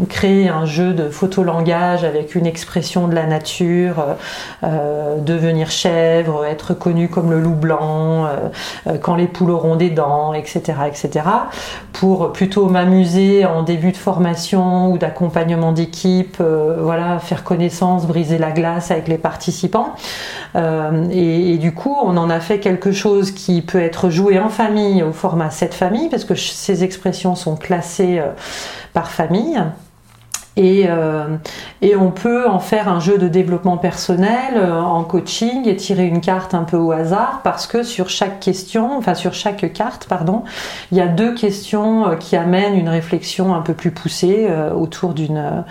créé 0.08 0.48
un 0.48 0.66
jeu 0.66 0.94
de 0.94 1.10
photolangage 1.10 2.06
avec 2.06 2.36
une 2.36 2.46
expression 2.46 3.10
de 3.10 3.16
la 3.16 3.26
nature, 3.26 4.06
euh, 4.64 5.18
devenir 5.18 5.72
chèvre, 5.72 6.46
être 6.46 6.74
connu 6.74 7.10
comme 7.10 7.32
le 7.32 7.42
loup 7.42 7.56
blanc, 7.56 8.30
quand 9.02 9.16
les 9.16 9.28
poules 9.28 9.52
auront 9.52 9.76
des 9.76 9.90
dents, 9.90 10.34
etc., 10.34 10.62
etc. 10.88 11.26
Pour 11.92 12.32
plutôt 12.32 12.70
m'amuser 12.70 13.46
en 13.46 13.64
début 13.64 13.92
de 13.92 13.98
formation 13.98 14.90
ou 14.90 14.98
d'accompagnement 14.98 15.74
d'équipe, 15.74 16.42
voilà, 16.42 17.20
faire 17.20 17.44
connaissance, 17.44 18.08
briser 18.08 18.38
la 18.38 18.52
glace 18.52 18.90
avec 18.92 19.10
les 19.10 19.18
participants. 19.18 19.96
Et, 20.56 21.58
du 21.58 21.74
coup, 21.74 21.96
on 22.02 22.16
en 22.18 22.30
a 22.30 22.40
fait 22.40 22.60
quelque 22.70 22.92
chose 22.92 23.32
qui 23.32 23.64
peut 23.64 23.82
être 23.82 24.12
joué 24.12 24.38
en 24.38 24.50
famille 24.50 25.02
au 25.02 25.12
format 25.12 25.50
7 25.50 25.74
familles, 25.74 26.10
parce 26.10 26.24
que 26.24 26.36
ces 26.36 26.84
expressions 26.84 27.34
sont 27.34 27.56
classées 27.56 28.20
euh, 28.20 28.28
par 28.94 29.10
famille. 29.10 29.60
Et, 30.56 30.86
euh, 30.88 31.38
et 31.82 31.96
on 31.96 32.12
peut 32.12 32.48
en 32.48 32.60
faire 32.60 32.90
un 32.90 33.00
jeu 33.00 33.18
de 33.18 33.30
développement 33.30 33.78
personnel 33.78 34.56
euh, 34.56 34.82
en 34.82 35.06
coaching 35.06 35.66
et 35.66 35.78
tirer 35.78 36.06
une 36.06 36.20
carte 36.20 36.54
un 36.54 36.64
peu 36.64 36.76
au 36.76 36.92
hasard 36.92 37.40
parce 37.42 37.68
que 37.68 37.84
sur 37.84 38.10
chaque 38.10 38.42
question, 38.42 38.98
enfin 38.98 39.14
sur 39.14 39.34
chaque 39.34 39.72
carte, 39.72 40.06
pardon, 40.10 40.44
il 40.92 40.98
y 40.98 41.02
a 41.02 41.08
deux 41.08 41.34
questions 41.34 42.10
euh, 42.10 42.16
qui 42.16 42.36
amènent 42.36 42.76
une 42.76 42.90
réflexion 42.90 43.56
un 43.56 43.62
peu 43.62 43.74
plus 43.74 43.92
poussée 43.92 44.48
euh, 44.50 44.74
autour 44.74 45.14
d'une 45.14 45.64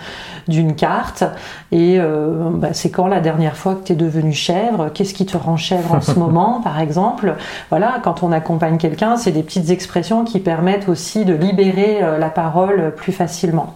d'une 0.47 0.75
carte. 0.75 1.23
Et 1.71 1.99
bah, 1.99 2.69
c'est 2.73 2.89
quand 2.89 3.05
la 3.05 3.19
dernière 3.19 3.55
fois 3.55 3.75
que 3.75 3.85
tu 3.85 3.93
es 3.93 3.95
devenu 3.95 4.33
chèvre 4.33 4.89
Qu'est-ce 4.91 5.13
qui 5.13 5.27
te 5.27 5.37
rend 5.37 5.57
chèvre 5.57 5.93
en 5.93 6.01
ce 6.01 6.13
moment, 6.17 6.59
par 6.63 6.79
exemple? 6.79 7.35
Voilà, 7.69 7.99
quand 8.03 8.23
on 8.23 8.31
accompagne 8.31 8.79
quelqu'un, 8.79 9.15
c'est 9.15 9.31
des 9.31 9.43
petites 9.43 9.69
expressions 9.69 10.23
qui 10.23 10.39
permettent 10.39 10.89
aussi 10.89 11.23
de 11.23 11.35
libérer 11.35 11.99
la 12.17 12.29
parole 12.31 12.95
plus 12.95 13.11
facilement. 13.11 13.75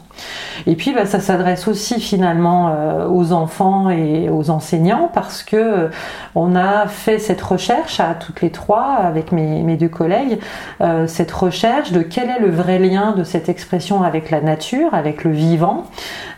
Et 0.66 0.76
puis 0.76 0.94
bah, 0.94 1.03
ça 1.06 1.20
s'adresse 1.20 1.68
aussi 1.68 2.00
finalement 2.00 2.70
euh, 2.70 3.08
aux 3.08 3.32
enfants 3.32 3.90
et 3.90 4.30
aux 4.30 4.50
enseignants 4.50 5.10
parce 5.14 5.44
que 5.44 5.56
euh, 5.56 5.90
on 6.36 6.56
a 6.56 6.88
fait 6.88 7.20
cette 7.20 7.42
recherche 7.42 8.00
à 8.00 8.14
toutes 8.14 8.42
les 8.42 8.50
trois 8.50 8.96
avec 8.96 9.32
mes, 9.32 9.78
deux 9.78 9.90
collègues, 9.90 10.40
euh, 10.82 11.08
cette 11.08 11.32
recherche 11.32 11.92
de 11.92 12.02
quel 12.02 12.30
est 12.30 12.40
le 12.40 12.50
vrai 12.50 12.80
lien 12.80 13.14
de 13.14 13.24
cette 13.24 13.50
expression 13.50 14.04
avec 14.04 14.30
la 14.32 14.42
nature, 14.42 14.94
avec 14.94 15.24
le 15.24 15.32
vivant. 15.32 15.86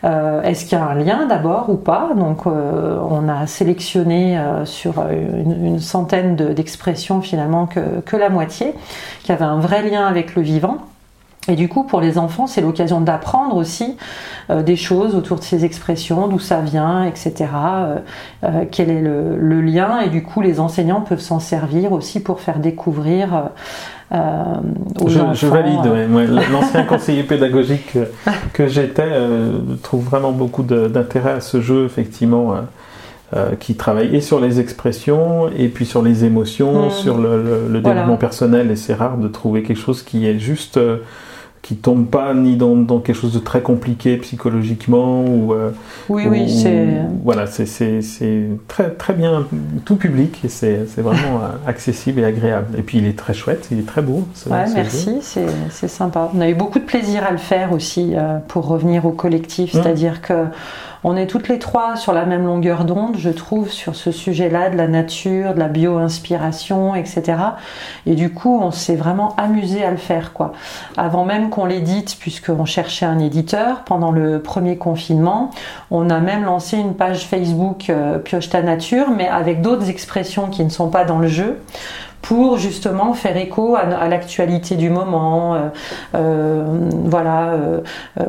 Est-ce 0.04 0.66
qu'il 0.66 0.78
y 0.78 0.82
a 0.82 0.86
un 0.86 0.94
lien 0.94 1.26
d'abord 1.26 1.70
ou 1.70 1.78
pas? 1.78 2.10
Donc 2.16 2.46
on 2.46 3.28
a 3.28 3.48
sélectionné 3.48 4.40
sur 4.66 5.04
une, 5.10 5.80
centaine 5.80 6.36
de- 6.36 6.54
d'expressions 6.54 7.22
finalement 7.22 7.66
que, 7.66 8.02
que 8.06 8.16
la 8.16 8.30
moitié 8.30 8.76
qui 9.24 9.32
avaient 9.32 9.46
un 9.46 9.60
vrai 9.60 9.82
lien 9.82 10.06
avec 10.06 10.36
le 10.36 10.44
vivant. 10.44 10.78
Et 11.48 11.56
du 11.56 11.70
coup, 11.70 11.84
pour 11.84 12.02
les 12.02 12.18
enfants, 12.18 12.48
c'est 12.48 12.62
l'occasion 12.62 13.02
d'apprendre 13.02 13.56
aussi 13.56 13.98
euh, 14.50 14.64
des 14.64 14.76
choses 14.76 15.16
autour 15.16 15.38
de 15.38 15.44
ces 15.44 15.64
expressions, 15.64 16.28
d'où 16.28 16.40
ça 16.40 16.60
vient, 16.62 17.04
etc. 17.06 17.34
euh, 17.56 17.98
euh, 18.44 18.66
quel 18.72 18.90
est 18.90 19.02
le, 19.02 19.38
le 19.38 19.62
lien 19.62 20.00
Et 20.02 20.10
du 20.10 20.24
coup, 20.24 20.42
les 20.42 20.60
enseignants 20.60 21.02
peuvent 21.02 21.20
s'en 21.20 21.40
servir 21.40 21.92
aussi 21.92 22.20
pour 22.20 22.40
faire 22.40 22.58
découvrir 22.60 23.52
aux 24.12 25.08
Je, 25.10 25.20
enfants. 25.20 25.34
je 25.34 25.48
valide. 25.48 25.86
ouais. 25.86 26.28
L'ancien 26.52 26.84
conseiller 26.88 27.24
pédagogique 27.24 27.94
que, 27.94 28.08
que 28.54 28.68
j'étais 28.68 29.12
trouve 29.84 30.04
vraiment 30.06 30.32
beaucoup 30.32 30.64
d'intérêt 30.64 31.32
à 31.34 31.42
ce 31.42 31.62
jeu, 31.62 31.86
effectivement, 31.86 32.56
euh, 33.36 33.56
qui 33.60 33.76
travaille 33.76 34.16
et 34.16 34.22
sur 34.22 34.40
les 34.40 34.60
expressions 34.60 35.50
et 35.58 35.68
puis 35.68 35.86
sur 35.86 36.02
les 36.02 36.24
émotions, 36.26 36.88
Mm. 36.88 36.92
sur 36.92 37.18
le, 37.18 37.42
le- 37.44 37.68
le 37.68 37.80
Voilà. 37.80 38.02
développement 38.02 38.18
personnel. 38.18 38.72
Et 38.72 38.76
c'est 38.76 38.94
rare 38.94 39.18
de 39.18 39.28
trouver 39.28 39.64
quelque 39.64 39.80
chose 39.80 40.02
qui 40.04 40.28
est 40.28 40.40
juste. 40.40 40.78
euh, 40.78 40.98
qui 41.66 41.76
tombe 41.76 42.06
pas 42.06 42.36
ni 42.36 42.58
dans, 42.58 42.76
dans 42.76 43.00
quelque 43.00 43.16
chose 43.20 43.34
de 43.34 43.40
très 43.40 43.62
compliqué 43.62 44.18
psychologiquement 44.18 45.24
ou 45.26 45.52
euh, 45.54 45.72
Oui, 46.10 46.28
ou- 46.28 46.30
oui, 46.30 46.48
c'est. 46.48 46.88
voilà 47.24 47.48
c'est 47.48 47.66
c'est- 47.66 48.04
c'est 48.04 48.44
très 48.68 48.92
très 48.92 49.14
bien 49.16 49.48
tout 49.84 49.96
public 49.96 50.42
et 50.46 50.48
c'est 50.48 50.86
c'est 50.88 51.02
vraiment 51.02 51.38
euh, 51.42 51.48
accessible 51.68 52.20
et 52.20 52.26
agréable 52.26 52.78
et 52.78 52.84
puis 52.84 53.00
il 53.00 53.08
est 53.08 53.18
très 53.18 53.34
chouette 53.34 53.68
il 53.72 53.80
est 53.80 53.88
très 53.88 54.04
beau 54.04 54.26
ce- 54.36 54.48
Ouais, 54.50 54.68
ce 54.68 54.76
merci, 54.76 55.18
c'est 55.22 55.48
c'est 55.72 55.88
sympa. 55.88 56.30
On 56.36 56.40
a 56.42 56.48
eu 56.50 56.54
beaucoup 56.54 56.78
de 56.78 56.84
plaisir 56.86 57.24
à 57.28 57.32
le 57.32 57.38
faire 57.40 57.72
aussi 57.74 58.14
euh, 58.14 58.38
pour 58.48 58.68
revenir 58.68 59.08
au 59.08 59.12
collectif, 59.12 59.74
Mm. 59.74 59.82
c'est-à-dire 59.82 60.22
que 60.22 60.34
on 61.08 61.16
est 61.16 61.28
toutes 61.28 61.50
les 61.50 61.60
trois 61.60 61.98
sur 61.98 62.14
la 62.14 62.26
même 62.26 62.48
longueur 62.48 62.84
d'onde, 62.84 63.18
je 63.20 63.30
trouve, 63.30 63.70
sur 63.70 63.96
ce 63.96 64.12
sujet-là 64.12 64.72
de 64.72 64.76
la 64.76 64.88
nature, 64.88 65.54
de 65.54 65.60
la 65.60 65.68
bio-inspiration, 65.68 66.96
etc. 66.96 67.38
Et 68.08 68.16
du 68.16 68.34
coup, 68.34 68.60
on 68.60 68.72
s'est 68.72 68.96
vraiment 68.96 69.36
amusé 69.38 69.86
à 69.86 69.92
le 69.92 69.98
faire, 69.98 70.34
quoi. 70.34 70.54
Avant 70.98 71.24
même 71.24 71.52
qu'on 71.52 71.66
l'édite, 71.66 72.18
puisqu'on 72.20 72.66
cherchait 72.66 73.06
un 73.06 73.20
éditeur 73.20 73.84
pendant 73.84 74.10
le 74.10 74.42
premier 74.42 74.78
confinement, 74.78 75.52
on 75.92 76.10
a 76.10 76.20
même 76.20 76.44
lancé 76.44 76.76
une 76.76 76.96
page 76.96 77.28
Facebook 77.28 77.92
euh, 77.92 78.18
Pioche 78.18 78.50
ta 78.50 78.64
nature, 78.64 79.12
mais 79.16 79.28
avec 79.28 79.62
d'autres 79.62 79.92
expressions 79.92 80.48
qui 80.48 80.66
ne 80.66 80.70
sont 80.70 80.90
pas 80.90 81.06
dans 81.06 81.20
le 81.20 81.28
jeu 81.28 81.60
pour 82.26 82.58
justement 82.58 83.14
faire 83.14 83.38
écho 83.38 83.76
à, 83.76 84.08
l'actualité 84.08 84.76
du 84.76 84.90
moment. 84.90 85.56
voilà, 86.14 87.54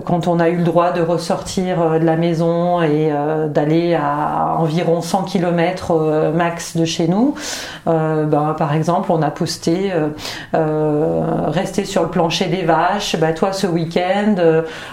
quand 0.05 0.29
on 0.29 0.39
a 0.39 0.51
eu 0.51 0.57
le 0.57 0.65
droit 0.65 0.93
de 0.93 1.01
ressortir 1.01 1.99
de 1.99 2.05
la 2.05 2.17
maison 2.17 2.83
et 2.83 3.11
d'aller 3.49 3.95
à 3.95 4.57
environ 4.59 5.01
100 5.01 5.23
km 5.23 6.33
max 6.35 6.77
de 6.77 6.85
chez 6.85 7.09
nous, 7.09 7.35
ben, 7.87 8.55
par 8.59 8.75
exemple, 8.75 9.11
on 9.11 9.23
a 9.23 9.31
posté 9.31 9.93
rester 10.53 11.87
sur 11.87 12.03
le 12.03 12.09
plancher 12.09 12.47
des 12.47 12.63
vaches, 12.63 13.17
bah, 13.19 13.33
toi 13.33 13.53
ce 13.53 13.67
week-end, 13.67 14.35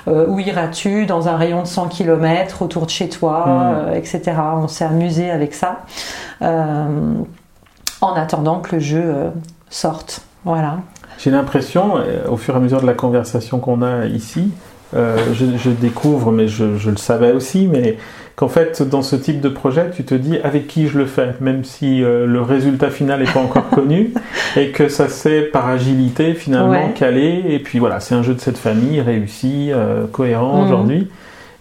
où 0.07 0.39
iras-tu 0.39 1.05
dans 1.05 1.27
un 1.27 1.35
rayon 1.35 1.63
de 1.63 1.67
100 1.67 1.89
km 1.89 2.61
autour 2.61 2.85
de 2.85 2.91
chez 2.91 3.09
toi, 3.09 3.45
hmm. 3.91 3.95
etc. 3.95 4.21
On 4.55 4.69
s'est 4.69 4.85
amusé 4.85 5.29
avec 5.29 5.53
ça 5.53 5.79
en 8.03 8.15
attendant 8.15 8.59
que 8.59 8.75
le 8.75 8.81
jeu 8.81 9.03
euh, 9.03 9.29
sorte. 9.69 10.21
Voilà. 10.45 10.79
J'ai 11.19 11.31
l'impression, 11.31 11.97
euh, 11.97 12.27
au 12.29 12.37
fur 12.37 12.53
et 12.53 12.57
à 12.57 12.59
mesure 12.59 12.81
de 12.81 12.85
la 12.87 12.93
conversation 12.93 13.59
qu'on 13.59 13.81
a 13.81 14.05
ici, 14.05 14.51
euh, 14.95 15.17
je, 15.33 15.69
découvre, 15.69 16.31
mais 16.31 16.47
je, 16.47 16.65
le 16.65 16.97
savais 16.97 17.31
aussi, 17.31 17.67
mais 17.67 17.97
qu'en 18.35 18.47
fait, 18.49 18.83
dans 18.83 19.01
ce 19.01 19.15
type 19.15 19.41
de 19.41 19.49
projet, 19.49 19.89
tu 19.95 20.03
te 20.03 20.13
dis 20.13 20.37
avec 20.43 20.67
qui 20.67 20.87
je 20.87 20.99
le 20.99 21.05
fais, 21.05 21.33
même 21.39 21.63
si 21.63 22.01
le 22.01 22.41
résultat 22.41 22.91
final 22.91 23.21
n'est 23.21 23.31
pas 23.31 23.39
encore 23.39 23.69
connu, 23.71 24.13
et 24.55 24.69
que 24.69 24.89
ça 24.89 25.09
c'est 25.09 25.41
par 25.41 25.67
agilité 25.67 26.35
finalement 26.35 26.89
calé, 26.89 27.43
et 27.47 27.57
puis 27.57 27.79
voilà, 27.79 27.99
c'est 27.99 28.13
un 28.13 28.21
jeu 28.21 28.35
de 28.35 28.39
cette 28.39 28.57
famille, 28.57 29.01
réussi, 29.01 29.71
cohérent 30.11 30.57
mhm. 30.57 30.65
aujourd'hui. 30.65 31.07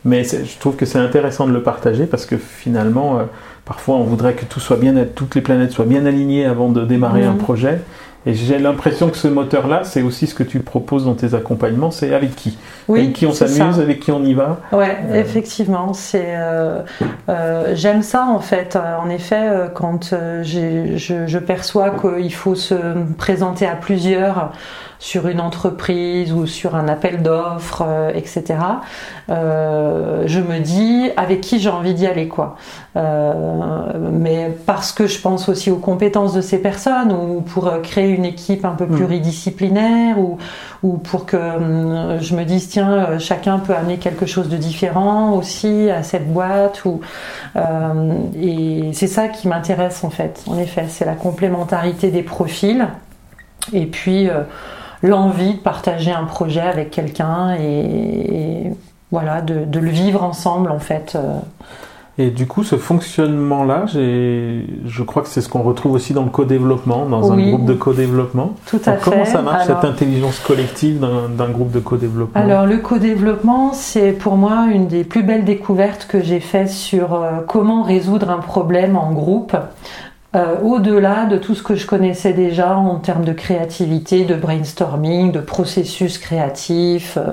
Mais 0.05 0.25
je 0.25 0.59
trouve 0.59 0.77
que 0.77 0.85
c'est 0.85 0.99
intéressant 0.99 1.47
de 1.47 1.53
le 1.53 1.63
partager 1.63 2.05
parce 2.05 2.27
que 2.27 2.37
finalement, 2.37 3.21
Parfois, 3.65 3.97
on 3.97 4.05
voudrait 4.05 4.35
que 4.35 4.45
tout 4.45 4.61
soit 4.61 4.77
bien, 4.77 4.95
toutes 5.15 5.35
les 5.35 5.41
planètes 5.41 5.71
soient 5.71 5.85
bien 5.85 6.05
alignées 6.05 6.47
avant 6.47 6.69
de 6.69 6.85
démarrer 6.85 7.25
un 7.25 7.33
mhm. 7.33 7.39
projet. 7.39 7.81
Et 8.25 8.35
j'ai 8.35 8.59
l'impression 8.59 9.09
que 9.09 9.17
ce 9.17 9.27
moteur-là, 9.27 9.83
c'est 9.83 10.03
aussi 10.03 10.29
ce 10.29 10.35
que 10.35 10.45
tu 10.45 10.61
proposes 10.61 11.07
dans 11.07 11.15
tes 11.15 11.35
accompagnements, 11.35 11.91
c'est 11.91 12.15
avec 12.15 12.37
qui? 12.37 12.57
Avec 12.89 13.15
qui 13.15 13.27
on 13.27 13.33
s'amuse, 13.33 13.81
avec 13.81 13.99
qui 13.99 14.13
on 14.13 14.23
y 14.23 14.33
va? 14.33 14.61
Ouais, 14.71 14.97
euh. 15.11 15.15
effectivement. 15.21 15.93
C'est, 15.93 16.27
euh, 16.29 16.83
euh, 17.29 17.73
j'aime 17.75 18.03
ça 18.03 18.27
en 18.27 18.39
fait. 18.39 18.77
En 18.77 19.11
effet, 19.11 19.51
quand 19.75 20.15
je, 20.43 20.95
je, 20.97 21.39
perçois 21.39 21.91
qu'il 21.91 22.33
faut 22.33 22.55
se 22.55 22.75
présenter 23.19 23.67
à 23.67 23.75
plusieurs 23.75 24.53
sur 25.03 25.27
une 25.27 25.41
entreprise 25.41 26.33
ou 26.33 26.47
sur 26.47 26.77
un 26.77 26.87
appel 26.87 27.25
d'offres, 27.25 27.83
euh, 27.85 28.13
etc. 28.15 28.55
Euh, 29.31 30.23
je 30.27 30.39
me 30.39 30.61
dis 30.61 31.11
avec 31.17 31.41
qui 31.41 31.59
j'ai 31.59 31.71
envie 31.71 31.93
d'y 31.93 32.07
aller 32.07 32.29
quoi. 32.29 32.55
Euh, 32.97 33.53
mais 34.13 34.57
parce 34.65 34.93
que 34.93 35.09
je 35.09 35.21
pense 35.21 35.49
aussi 35.49 35.73
aux 35.73 35.79
compétences 35.79 36.35
de 36.35 36.41
ces 36.41 36.59
personnes 36.59 37.11
ou 37.11 37.41
pour 37.41 37.83
créer 37.83 38.11
une 38.11 38.25
équipe 38.25 38.65
un 38.65 38.77
peu 38.77 38.85
mm. 38.85 38.95
pluridisciplinaire 38.95 40.21
ou, 40.21 40.39
ou 40.85 40.99
pour 40.99 41.27
que 41.27 41.37
je 42.21 42.37
me 42.37 42.45
dise 42.45 42.69
tiens 42.69 43.19
chacun 43.19 43.59
peut 43.59 43.75
amener 43.75 43.97
quelque 43.97 44.27
chose 44.27 44.49
de 44.49 44.57
différent 44.57 45.33
aussi 45.33 45.91
à 45.91 46.05
cette 46.05 46.33
boîte 46.33 46.85
ou 46.85 47.01
et 48.41 48.91
c'est 48.93 49.09
ça 49.09 49.27
qui 49.27 49.49
m'intéresse 49.49 50.05
en 50.05 50.11
fait. 50.11 50.45
En 50.47 50.59
effet, 50.59 50.85
c'est 50.89 51.05
la 51.05 51.15
complémentarité 51.15 52.13
des 52.13 52.23
profils 52.23 52.87
et 53.73 53.87
puis 53.87 54.29
l'envie 55.03 55.55
de 55.55 55.59
partager 55.59 56.13
un 56.13 56.25
projet 56.25 56.61
avec 56.61 56.91
quelqu'un 56.91 57.55
et, 57.55 58.73
voilà, 59.11 59.41
de, 59.43 59.79
le 59.79 59.91
vivre 59.91 60.23
ensemble 60.23 60.71
en 60.71 60.79
fait. 60.79 61.15
Euh. 61.17 61.39
Et 62.19 62.31
du 62.31 62.47
coup, 62.47 62.63
ce 62.63 62.77
fonctionnement-là, 62.77 63.87
je 63.87 65.03
crois 65.03 65.23
que 65.23 65.29
c'est 65.29 65.41
ce 65.41 65.49
qu'on 65.49 65.63
retrouve 65.63 65.93
aussi 65.93 66.13
dans 66.13 66.25
le 66.25 66.31
co-développement, 66.31 67.07
dans 67.07 67.33
un 67.33 67.49
groupe 67.49 67.65
de 67.65 67.73
co-développement. 67.73 68.53
Tout 68.67 68.81
à 68.85 68.97
fait. 68.97 69.11
Comment 69.11 69.25
ça 69.25 69.41
marche 69.41 69.67
cette 69.67 69.85
intelligence 69.85 70.39
collective 70.41 71.01
d'un 71.01 71.49
groupe 71.49 71.71
de 71.71 71.81
co-développement? 71.81 72.39
Alors, 72.39 72.67
le 72.67 72.79
co-développement, 72.79 73.73
c'est 73.73 74.13
pour 74.13 74.37
moi 74.37 74.67
une 74.71 74.89
des 74.89 75.05
plus 75.05 75.23
belles 75.23 75.45
découvertes 75.45 76.07
que 76.07 76.23
j'ai 76.23 76.41
faites 76.41 76.69
sur 76.69 77.15
euh, 77.15 77.41
comment 77.49 77.83
résoudre 77.83 78.29
un 78.29 78.41
problème 78.41 78.97
en 78.97 79.13
groupe. 79.13 79.57
Euh, 80.35 80.59
au-delà 80.63 81.27
de 81.27 81.37
tout 81.37 81.55
ce 81.55 81.63
que 81.63 81.75
je 81.75 81.87
connaissais 81.87 82.33
déjà 82.33 82.75
en 82.75 82.97
termes 82.97 83.25
de 83.25 83.35
créativité, 83.35 84.25
de 84.25 84.35
brainstorming, 84.35 85.31
de 85.31 85.41
processus 85.41 86.17
créatif, 86.17 87.19
euh, 87.19 87.33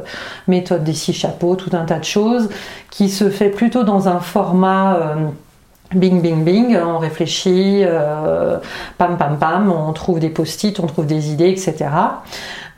méthode 0.50 0.84
des 0.84 0.94
six 0.94 1.14
chapeaux, 1.14 1.56
tout 1.56 1.70
un 1.72 1.86
tas 1.86 2.00
de 2.00 2.04
choses, 2.04 2.50
qui 2.90 3.08
se 3.08 3.30
fait 3.30 3.50
plutôt 3.50 3.84
dans 3.84 4.10
un 4.10 4.20
format 4.20 4.96
euh, 4.98 5.16
bing 5.94 6.22
bing 6.22 6.44
bing, 6.44 6.78
on 6.78 7.00
réfléchit, 7.00 7.84
pam 8.98 9.18
pam 9.18 9.38
pam, 9.40 9.72
on 9.72 9.92
trouve 9.94 10.20
des 10.20 10.30
post-it, 10.30 10.80
on 10.80 10.88
trouve 10.88 11.06
des 11.06 11.32
idées, 11.32 11.50
etc. 11.50 11.88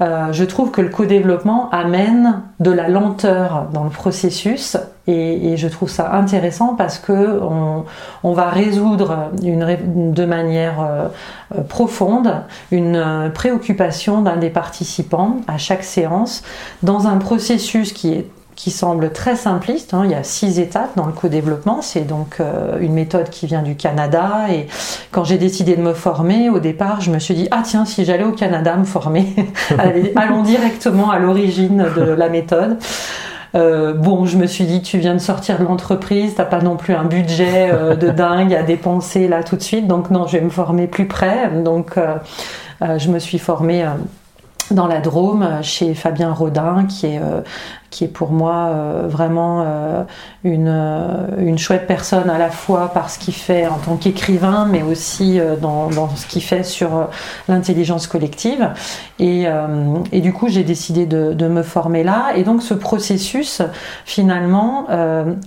Euh, 0.02 0.32
je 0.32 0.44
trouve 0.44 0.72
que 0.72 0.82
le 0.82 0.90
co-développement 0.90 1.70
amène 1.70 2.42
de 2.60 2.72
la 2.72 2.90
lenteur 2.90 3.68
dans 3.72 3.84
le 3.84 3.92
processus 3.92 4.76
et, 5.06 5.58
je 5.58 5.68
trouve 5.68 5.90
ça 5.90 6.14
intéressant 6.14 6.76
parce 6.76 6.98
que 6.98 7.40
on, 8.24 8.34
va 8.34 8.50
résoudre 8.50 9.30
de 9.34 10.26
manière 10.26 10.82
euh, 10.82 11.62
profonde 11.64 12.34
une 12.72 12.96
euh, 12.96 13.30
préoccupation 13.30 14.22
d'un 14.22 14.38
des 14.38 14.50
participants 14.50 15.38
à 15.48 15.58
chaque 15.58 15.84
séance 15.84 16.44
dans 16.82 17.08
un 17.08 17.18
processus 17.18 17.94
qui 17.94 18.14
est 18.14 18.28
qui 18.62 18.70
semble 18.70 19.12
très 19.12 19.36
simpliste. 19.36 19.96
Hein. 19.96 20.04
Il 20.06 20.12
y 20.12 20.14
a 20.14 20.22
six 20.22 20.60
étapes 20.60 20.96
dans 20.96 21.08
le 21.08 21.14
co-développement. 21.14 21.82
C'est 21.82 22.02
donc 22.02 22.36
euh, 22.40 22.78
une 22.80 22.94
méthode 22.94 23.32
qui 23.32 23.48
vient 23.48 23.64
du 23.64 23.76
Canada. 23.76 24.46
Et 24.52 24.68
quand 25.10 25.24
j'ai 25.24 25.40
décidé 25.40 25.76
de 25.76 25.82
me 25.82 25.96
former, 25.96 26.48
au 26.52 26.60
départ, 26.60 27.02
je 27.02 27.10
me 27.10 27.18
suis 27.18 27.34
dit 27.34 27.48
ah 27.50 27.64
tiens, 27.66 27.86
si 27.86 28.06
j'allais 28.06 28.24
au 28.24 28.34
Canada 28.34 28.78
me 28.78 28.84
former, 28.84 29.26
allons 30.16 30.44
directement 30.44 31.10
à 31.10 31.18
l'origine 31.18 31.88
de 31.98 32.04
la 32.04 32.30
méthode. 32.30 32.78
Euh, 33.56 33.94
bon, 33.94 34.28
je 34.28 34.38
me 34.38 34.46
suis 34.46 34.66
dit, 34.66 34.84
tu 34.84 35.00
viens 35.00 35.16
de 35.16 35.20
sortir 35.20 35.58
de 35.58 35.64
l'entreprise, 35.64 36.36
t'as 36.36 36.46
pas 36.46 36.62
non 36.62 36.78
plus 36.78 36.94
un 36.94 37.06
budget 37.06 37.72
euh, 37.74 37.96
de 37.96 38.10
dingue 38.12 38.54
à 38.54 38.62
dépenser 38.62 39.28
là 39.28 39.42
tout 39.44 39.56
de 39.56 39.64
suite, 39.64 39.88
donc 39.88 40.12
non, 40.12 40.28
je 40.28 40.38
vais 40.38 40.44
me 40.44 40.52
former 40.52 40.86
plus 40.86 41.08
près. 41.08 41.50
Donc, 41.50 41.96
je 42.80 43.10
me 43.10 43.18
suis 43.18 43.40
formée 43.40 43.86
dans 44.70 44.88
la 44.88 45.00
Drôme 45.00 45.64
chez 45.64 45.94
Fabien 45.94 46.32
Rodin 46.32 46.86
qui 46.86 47.08
est 47.08 47.20
qui 47.92 48.06
est 48.06 48.08
pour 48.08 48.32
moi 48.32 48.70
euh, 48.70 49.08
vraiment 49.08 49.64
euh, 49.66 50.04
une, 50.46 50.70
euh, 50.70 51.28
une, 51.38 51.58
chouette 51.60 51.86
personne 51.86 52.30
à 52.30 52.38
la 52.38 52.50
fois 52.50 52.88
par 52.94 53.10
ce 53.10 53.20
qu'il 53.20 53.34
fait 53.34 53.68
en 53.68 53.78
tant 53.78 53.98
qu'écrivain, 53.98 54.66
mais 54.66 54.82
aussi 54.82 55.40
dans, 55.62 55.90
dans, 55.90 56.10
ce 56.16 56.26
qu'il 56.26 56.42
fait 56.42 56.64
sur 56.64 57.10
l'intelligence 57.50 58.08
collective. 58.08 58.70
Et, 59.20 59.46
et, 60.12 60.22
du 60.22 60.32
coup, 60.32 60.48
j'ai 60.48 60.64
décidé 60.64 61.06
de, 61.06 61.34
de, 61.34 61.48
me 61.48 61.62
former 61.62 62.04
là. 62.04 62.32
Et 62.36 62.44
donc, 62.44 62.64
ce 62.64 62.74
processus, 62.74 63.62
finalement, 64.06 64.88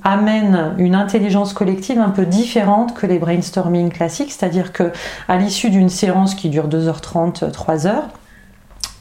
amène 0.04 0.74
une 0.78 0.94
intelligence 0.94 1.54
collective 1.54 1.98
un 1.98 2.10
peu 2.10 2.26
différente 2.26 2.94
que 2.94 3.06
les 3.06 3.18
brainstorming 3.18 3.90
classiques, 3.90 4.30
c'est-à-dire 4.30 4.72
que 4.72 4.92
à 5.28 5.38
l'issue 5.38 5.70
d'une 5.70 5.88
séance 5.88 6.34
qui 6.34 6.50
dure 6.50 6.68
2h30, 6.68 7.50
3h, 7.50 8.02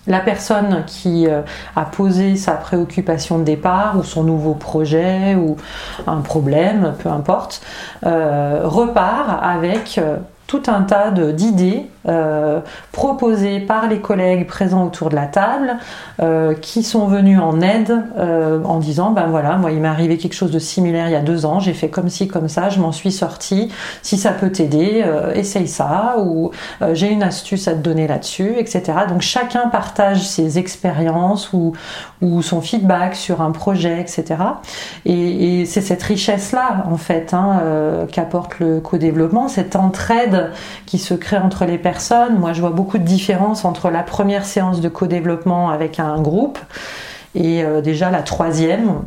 la 0.08 0.20
personne 0.20 0.84
qui 0.86 1.28
euh, 1.28 1.42
a 1.76 1.86
posé 1.86 2.36
sa 2.36 2.54
préoccupation 2.54 3.40
de 3.40 3.44
départ 3.44 3.98
ou 3.98 4.04
son 4.04 4.24
nouveau 4.24 4.54
projet 4.54 5.36
ou 5.36 5.56
un 6.08 6.22
problème, 6.22 6.94
peu 7.00 7.10
importe, 7.10 7.62
euh, 8.06 8.62
repart 8.64 9.40
avec 9.42 9.98
euh, 9.98 10.18
tout 10.48 10.64
un 10.68 10.82
tas 10.82 11.12
d'idées 11.12 11.88
euh, 12.06 12.60
proposées 12.92 13.62
par 13.62 13.88
les 13.88 14.02
collègues 14.02 14.46
présents 14.46 14.86
autour 14.86 15.10
de 15.10 15.16
la 15.16 15.26
table 15.26 15.78
euh, 16.22 16.54
qui 16.54 16.84
sont 16.84 17.08
venus 17.08 17.40
en 17.40 17.62
aide 17.62 17.98
euh, 18.18 18.62
en 18.66 18.80
disant 18.80 19.12
ben 19.12 19.28
voilà 19.28 19.56
moi 19.56 19.72
il 19.72 19.80
m'est 19.80 19.88
arrivé 19.88 20.18
quelque 20.18 20.34
chose 20.34 20.52
de 20.52 20.60
similaire 20.60 21.08
il 21.08 21.14
y 21.14 21.16
a 21.16 21.22
deux 21.22 21.46
ans 21.46 21.62
j'ai 21.62 21.72
fait 21.72 21.88
comme 21.88 22.10
ci 22.10 22.28
comme 22.28 22.50
ça 22.50 22.68
je 22.68 22.82
m'en 22.82 22.92
suis 22.92 23.14
sorti 23.14 23.72
si 24.02 24.18
ça 24.18 24.32
peut 24.32 24.52
t'aider 24.52 25.02
essaye 25.34 25.70
ça 25.70 26.16
ou 26.20 26.52
j'ai 26.92 27.10
une 27.10 27.24
astuce 27.24 27.70
à 27.70 27.72
te 27.72 27.80
donner 27.80 28.06
là-dessus 28.06 28.56
etc 28.58 28.84
donc 29.08 29.22
chacun 29.22 29.70
partage 29.70 30.28
ses 30.28 30.60
expériences 30.60 31.54
ou, 31.54 31.72
ou 32.22 32.42
son 32.42 32.60
feedback 32.60 33.16
sur 33.16 33.42
un 33.42 33.52
projet 33.52 34.02
etc 34.02 34.36
et, 35.06 35.66
c'est 35.66 35.82
cette 35.82 36.04
richesse 36.04 36.52
là 36.52 36.84
en 36.92 36.98
fait 36.98 37.34
hein, 37.34 37.62
qu'apporte 38.12 38.60
le 38.60 38.82
co-développement 38.82 39.48
cette 39.48 39.78
entraide 39.78 40.52
qui 40.86 40.98
se 40.98 41.14
crée 41.14 41.38
entre 41.38 41.64
les 41.64 41.78
personnes 41.78 41.93
moi, 42.38 42.54
je 42.54 42.62
vois 42.62 42.72
beaucoup 42.72 42.98
de 42.98 43.04
différences 43.04 43.66
entre 43.66 43.90
la 43.90 44.04
première 44.04 44.46
séance 44.46 44.82
de 44.82 44.90
co-développement 44.90 45.70
avec 45.70 46.00
un 46.00 46.22
groupe 46.22 46.60
et 47.36 47.64
euh, 47.64 47.82
déjà 47.82 48.12
la 48.12 48.22
troisième. 48.22 49.02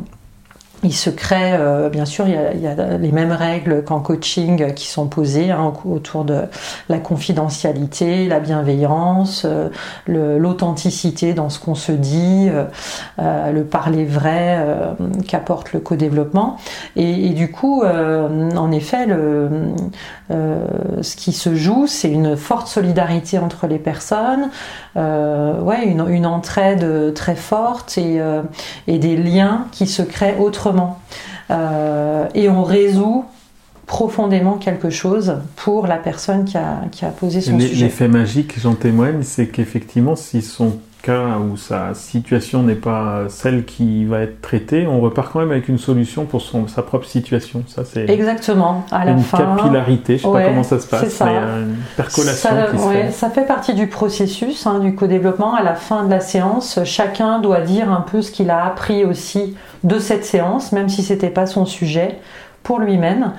il 0.83 0.93
se 0.93 1.09
crée, 1.09 1.53
euh, 1.53 1.89
bien 1.89 2.05
sûr, 2.05 2.27
il 2.27 2.61
y, 2.61 2.67
a, 2.67 2.97
les 2.97 3.11
mêmes 3.11 3.31
règles 3.31 3.83
qu'en 3.83 3.99
coaching 3.99 4.73
qui 4.73 4.87
sont 4.87 5.07
posées 5.07 5.49
hein, 5.51 5.73
autour 5.85 6.23
de 6.23 6.43
la 6.87 6.99
confidentialité, 6.99 8.27
la 8.27 8.39
bienveillance, 8.39 9.45
euh, 9.45 9.69
l'authenticité 10.05 11.33
dans 11.33 11.49
ce 11.49 11.59
qu'on 11.59 11.75
se 11.75 11.91
dit, 11.91 12.49
le 13.17 13.63
parler 13.63 14.05
vrai 14.05 14.63
qu'apporte 15.27 15.73
le 15.73 15.79
co-développement. 15.79 16.57
Et, 16.95 17.29
du 17.29 17.51
coup, 17.51 17.83
en 17.83 18.71
effet, 18.71 19.05
le, 19.07 19.49
ce 20.29 21.15
qui 21.15 21.31
se 21.31 21.55
joue, 21.55 21.87
c'est 21.87 22.11
une 22.11 22.35
forte 22.35 22.67
solidarité 22.67 23.39
entre 23.39 23.67
les 23.67 23.79
personnes, 23.79 24.49
ouais, 24.95 25.85
une, 25.85 26.05
une, 26.09 26.25
entraide 26.25 27.13
très 27.13 27.35
forte 27.35 27.97
et, 27.97 28.21
et 28.87 28.99
des 28.99 29.15
liens 29.15 29.67
qui 29.71 29.87
se 29.87 30.01
créent 30.01 30.37
autrement 30.37 30.99
euh, 31.49 32.27
et 32.33 32.49
on 32.49 32.63
résout 32.63 33.25
profondément 33.85 34.57
quelque 34.57 34.89
chose 34.89 35.37
pour 35.55 35.87
la 35.87 35.97
personne 35.97 36.43
qui 36.43 36.57
a, 36.57 36.81
qui 36.91 37.05
a 37.05 37.09
posé 37.09 37.39
son 37.39 37.57
sujet. 37.59 37.85
L'effet 37.85 38.09
magique, 38.09 38.59
j'en 38.59 38.75
témoigne, 38.75 39.23
c'est 39.23 39.47
qu'effectivement, 39.47 40.17
si 40.17 40.41
son 40.41 40.79
cas 41.01 41.37
ou 41.37 41.57
sa 41.57 41.93
situation 41.93 42.63
n'est 42.63 42.75
pas 42.75 43.23
celle 43.29 43.65
qui 43.65 44.05
va 44.05 44.21
être 44.21 44.41
traitée, 44.41 44.87
on 44.87 44.99
repart 44.99 45.31
quand 45.31 45.39
même 45.39 45.51
avec 45.51 45.67
une 45.67 45.77
solution 45.77 46.25
pour 46.25 46.41
son, 46.41 46.67
sa 46.67 46.81
propre 46.81 47.05
situation. 47.05 47.63
Ça, 47.67 47.83
c'est 47.85 48.09
exactement 48.09 48.85
à 48.91 49.05
la 49.05 49.11
une 49.11 49.19
fin. 49.19 49.37
capillarité. 49.37 50.17
Je 50.17 50.23
sais 50.23 50.31
pas 50.31 50.45
comment 50.45 50.63
ça 50.63 50.79
se 50.79 50.87
passe, 50.87 51.21
mais 51.21 51.35
une 51.35 51.75
percolation 51.95 52.49
ça, 52.49 52.67
qui. 52.71 53.13
Ça 53.13 53.29
fait 53.29 53.45
partie 53.45 53.73
du 53.73 53.87
processus 53.87 54.65
hein, 54.67 54.79
du 54.79 54.95
co-développement. 54.95 55.55
À 55.55 55.63
la 55.63 55.75
fin 55.75 56.03
de 56.03 56.09
la 56.09 56.19
séance, 56.19 56.79
chacun 56.83 57.39
doit 57.39 57.61
dire 57.61 57.91
un 57.91 58.01
peu 58.01 58.21
ce 58.21 58.31
qu'il 58.31 58.49
a 58.49 58.65
appris 58.65 59.05
aussi 59.05 59.55
de 59.83 59.99
cette 59.99 60.25
séance, 60.25 60.71
même 60.71 60.89
si 60.89 61.03
c'était 61.03 61.29
pas 61.29 61.45
son 61.45 61.65
sujet 61.65 62.19
pour 62.67 62.79
lui-même. 62.79 63.31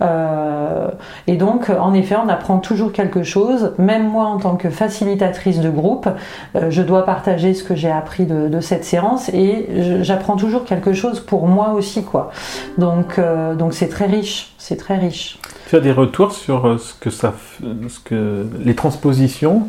Euh, 0.00 0.86
et 1.26 1.36
donc, 1.36 1.70
en 1.70 1.92
effet, 1.92 2.14
on 2.14 2.28
apprend 2.28 2.58
toujours 2.58 2.92
quelque 2.92 3.24
chose. 3.24 3.72
Même 3.78 4.08
moi, 4.08 4.26
en 4.26 4.38
tant 4.38 4.54
que 4.54 4.70
facilitatrice 4.70 5.58
de 5.58 5.70
groupe, 5.70 6.08
euh, 6.54 6.70
je 6.70 6.82
dois 6.82 7.04
partager 7.04 7.52
ce 7.52 7.64
que 7.64 7.74
j'ai 7.74 7.90
appris 7.90 8.26
de, 8.26 8.60
cette 8.60 8.84
séance 8.84 9.28
et 9.30 9.66
j'apprends 10.02 10.36
toujours 10.36 10.64
quelque 10.64 10.92
chose 10.92 11.18
pour 11.18 11.48
moi 11.48 11.72
aussi, 11.72 12.04
quoi. 12.04 12.30
Donc, 12.78 13.18
euh, 13.18 13.56
donc 13.56 13.74
c'est 13.74 13.88
très 13.88 14.06
riche, 14.06 14.54
c'est 14.56 14.76
très 14.76 14.98
riche. 14.98 15.38
Tu 15.68 15.74
as 15.74 15.80
des 15.80 15.92
retours 15.92 16.30
sur 16.30 16.78
ce 16.78 16.94
que 16.94 17.10
ça, 17.10 17.34
ce 17.60 17.98
que 17.98 18.46
les 18.64 18.76
transpositions 18.76 19.66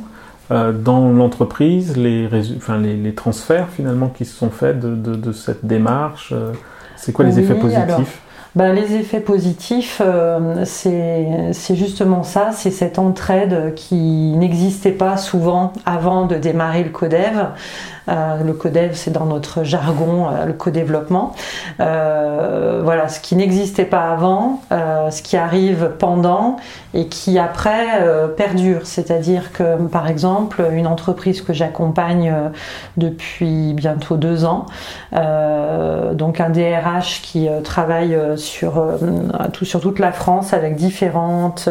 dans 0.49 1.09
l'entreprise, 1.09 1.97
les, 1.97 2.29
enfin, 2.55 2.77
les, 2.77 3.13
transferts 3.15 3.67
finalement 3.69 4.07
qui 4.07 4.25
se 4.25 4.37
sont 4.37 4.51
faits 4.51 4.79
de, 4.79 5.31
cette 5.31 5.65
démarche. 5.65 6.33
c'est 6.95 7.11
quoi 7.11 7.25
les 7.25 7.39
effets 7.39 7.55
positifs? 7.55 8.21
Ben, 8.57 8.73
les 8.73 8.95
effets 8.95 9.19
positifs, 9.19 10.01
euh, 10.03 10.63
c'est 10.65 11.75
justement 11.75 12.23
ça, 12.23 12.49
c'est 12.53 12.71
cette 12.71 12.97
entraide 12.97 13.75
qui 13.75 14.33
n'existait 14.35 14.91
pas 14.91 15.15
souvent 15.17 15.73
avant 15.85 16.25
de 16.25 16.37
démarrer 16.37 16.83
le 16.83 16.89
CODEV. 16.89 17.49
Euh, 18.09 18.41
le 18.43 18.53
codev, 18.53 18.91
c'est 18.93 19.11
dans 19.11 19.25
notre 19.25 19.63
jargon 19.63 20.27
euh, 20.29 20.45
le 20.45 20.53
co-développement. 20.53 21.33
Voilà, 21.77 23.09
ce 23.09 23.19
qui 23.19 23.35
n'existait 23.35 23.85
pas 23.85 24.11
avant, 24.11 24.61
ce 24.71 25.21
qui 25.21 25.35
arrive 25.35 25.91
pendant 25.99 26.57
et 26.93 27.07
qui 27.07 27.37
après 27.37 27.85
perdure. 28.37 28.81
C'est-à-dire 28.85 29.51
que, 29.51 29.75
par 29.87 30.07
exemple, 30.07 30.63
une 30.71 30.87
entreprise 30.87 31.41
que 31.41 31.53
j'accompagne 31.53 32.33
depuis 32.95 33.73
bientôt 33.73 34.15
deux 34.15 34.45
ans, 34.45 34.67
donc 35.11 36.39
un 36.39 36.49
DRH 36.49 37.21
qui 37.23 37.49
travaille 37.63 38.17
sur, 38.37 38.46
sur 38.47 39.79
toute 39.81 39.99
la 39.99 40.11
France 40.11 40.53
avec 40.53 40.75
différentes 40.75 41.69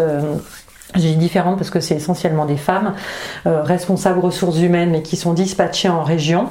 j'ai 0.94 1.14
différentes 1.14 1.56
parce 1.56 1.70
que 1.70 1.80
c'est 1.80 1.96
essentiellement 1.96 2.46
des 2.46 2.56
femmes 2.56 2.94
euh, 3.46 3.62
responsables 3.62 4.18
ressources 4.18 4.58
humaines 4.60 4.90
mais 4.90 5.02
qui 5.02 5.16
sont 5.16 5.34
dispatchées 5.34 5.88
en 5.88 6.02
région 6.02 6.48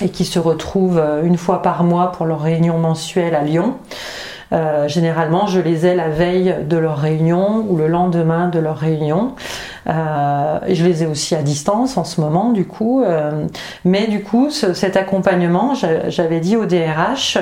et 0.00 0.08
qui 0.08 0.24
se 0.24 0.38
retrouvent 0.38 0.98
euh, 0.98 1.22
une 1.22 1.36
fois 1.36 1.62
par 1.62 1.84
mois 1.84 2.12
pour 2.12 2.26
leur 2.26 2.40
réunion 2.40 2.78
mensuelle 2.78 3.34
à 3.34 3.42
Lyon. 3.42 3.76
Euh, 4.52 4.86
généralement, 4.86 5.46
je 5.46 5.60
les 5.60 5.86
ai 5.86 5.94
la 5.94 6.10
veille 6.10 6.56
de 6.68 6.76
leur 6.76 6.98
réunion 6.98 7.64
ou 7.68 7.76
le 7.76 7.86
lendemain 7.86 8.48
de 8.48 8.58
leur 8.58 8.76
réunion. 8.76 9.34
Euh, 9.88 10.58
je 10.68 10.84
les 10.84 11.02
ai 11.02 11.06
aussi 11.06 11.34
à 11.34 11.42
distance 11.42 11.96
en 11.96 12.04
ce 12.04 12.20
moment, 12.20 12.50
du 12.50 12.66
coup. 12.66 13.02
Euh, 13.02 13.46
mais 13.84 14.06
du 14.06 14.22
coup, 14.22 14.50
cet 14.50 14.96
accompagnement, 14.96 15.74
j'avais 15.74 16.40
dit 16.40 16.56
au 16.56 16.66
DRH, 16.66 17.38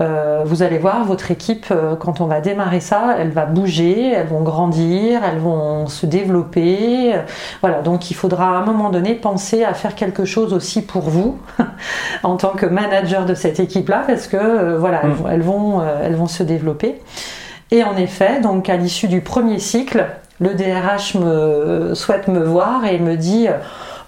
euh, 0.00 0.42
vous 0.44 0.62
allez 0.62 0.78
voir, 0.78 1.04
votre 1.04 1.30
équipe, 1.30 1.72
quand 2.00 2.20
on 2.20 2.26
va 2.26 2.40
démarrer 2.40 2.80
ça, 2.80 3.16
elle 3.18 3.30
va 3.30 3.46
bouger, 3.46 4.12
elles 4.12 4.26
vont 4.26 4.42
grandir, 4.42 5.20
elles 5.24 5.38
vont 5.38 5.86
se 5.86 6.06
développer. 6.06 7.14
Voilà, 7.60 7.82
donc 7.82 8.10
il 8.10 8.14
faudra 8.14 8.56
à 8.56 8.60
un 8.60 8.64
moment 8.64 8.90
donné 8.90 9.14
penser 9.14 9.64
à 9.64 9.74
faire 9.74 9.94
quelque 9.94 10.24
chose 10.24 10.52
aussi 10.52 10.82
pour 10.82 11.02
vous 11.02 11.38
en 12.22 12.36
tant 12.36 12.50
que 12.50 12.66
manager 12.66 13.26
de 13.26 13.34
cette 13.34 13.60
équipe-là, 13.60 14.04
parce 14.06 14.26
que 14.26 14.76
voilà, 14.76 15.02
elles, 15.04 15.10
mm. 15.10 15.30
elles, 15.30 15.42
vont, 15.42 15.82
elles 16.02 16.16
vont 16.16 16.26
se 16.26 16.42
développer. 16.42 17.00
Et 17.72 17.84
en 17.84 17.96
effet, 17.96 18.40
donc 18.40 18.68
à 18.68 18.76
l'issue 18.76 19.06
du 19.06 19.20
premier 19.20 19.60
cycle, 19.60 20.06
le 20.40 20.54
DRH 20.54 21.14
me 21.14 21.94
souhaite 21.94 22.28
me 22.28 22.42
voir 22.42 22.84
et 22.84 22.98
me 22.98 23.16
dit 23.16 23.48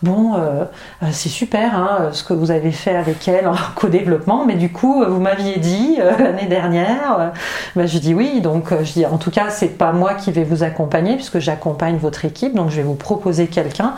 bon, 0.02 0.34
euh, 0.34 0.64
c'est 1.12 1.28
super 1.28 1.76
hein, 1.76 2.10
ce 2.12 2.24
que 2.24 2.32
vous 2.32 2.50
avez 2.50 2.72
fait 2.72 2.94
avec 2.94 3.26
elle 3.28 3.46
en 3.46 3.54
co-développement, 3.76 4.44
mais 4.44 4.54
du 4.54 4.70
coup, 4.70 5.04
vous 5.04 5.20
m'aviez 5.20 5.58
dit 5.58 5.98
euh, 6.00 6.12
l'année 6.18 6.46
dernière, 6.46 7.32
ben, 7.76 7.86
je 7.86 7.98
dis 7.98 8.14
oui, 8.14 8.40
donc 8.40 8.72
je 8.82 8.92
dis 8.92 9.06
en 9.06 9.18
tout 9.18 9.30
cas, 9.30 9.50
c'est 9.50 9.78
pas 9.78 9.92
moi 9.92 10.14
qui 10.14 10.32
vais 10.32 10.44
vous 10.44 10.62
accompagner 10.62 11.14
puisque 11.14 11.38
j'accompagne 11.38 11.96
votre 11.96 12.24
équipe, 12.24 12.54
donc 12.54 12.70
je 12.70 12.76
vais 12.76 12.82
vous 12.82 12.94
proposer 12.94 13.46
quelqu'un 13.46 13.94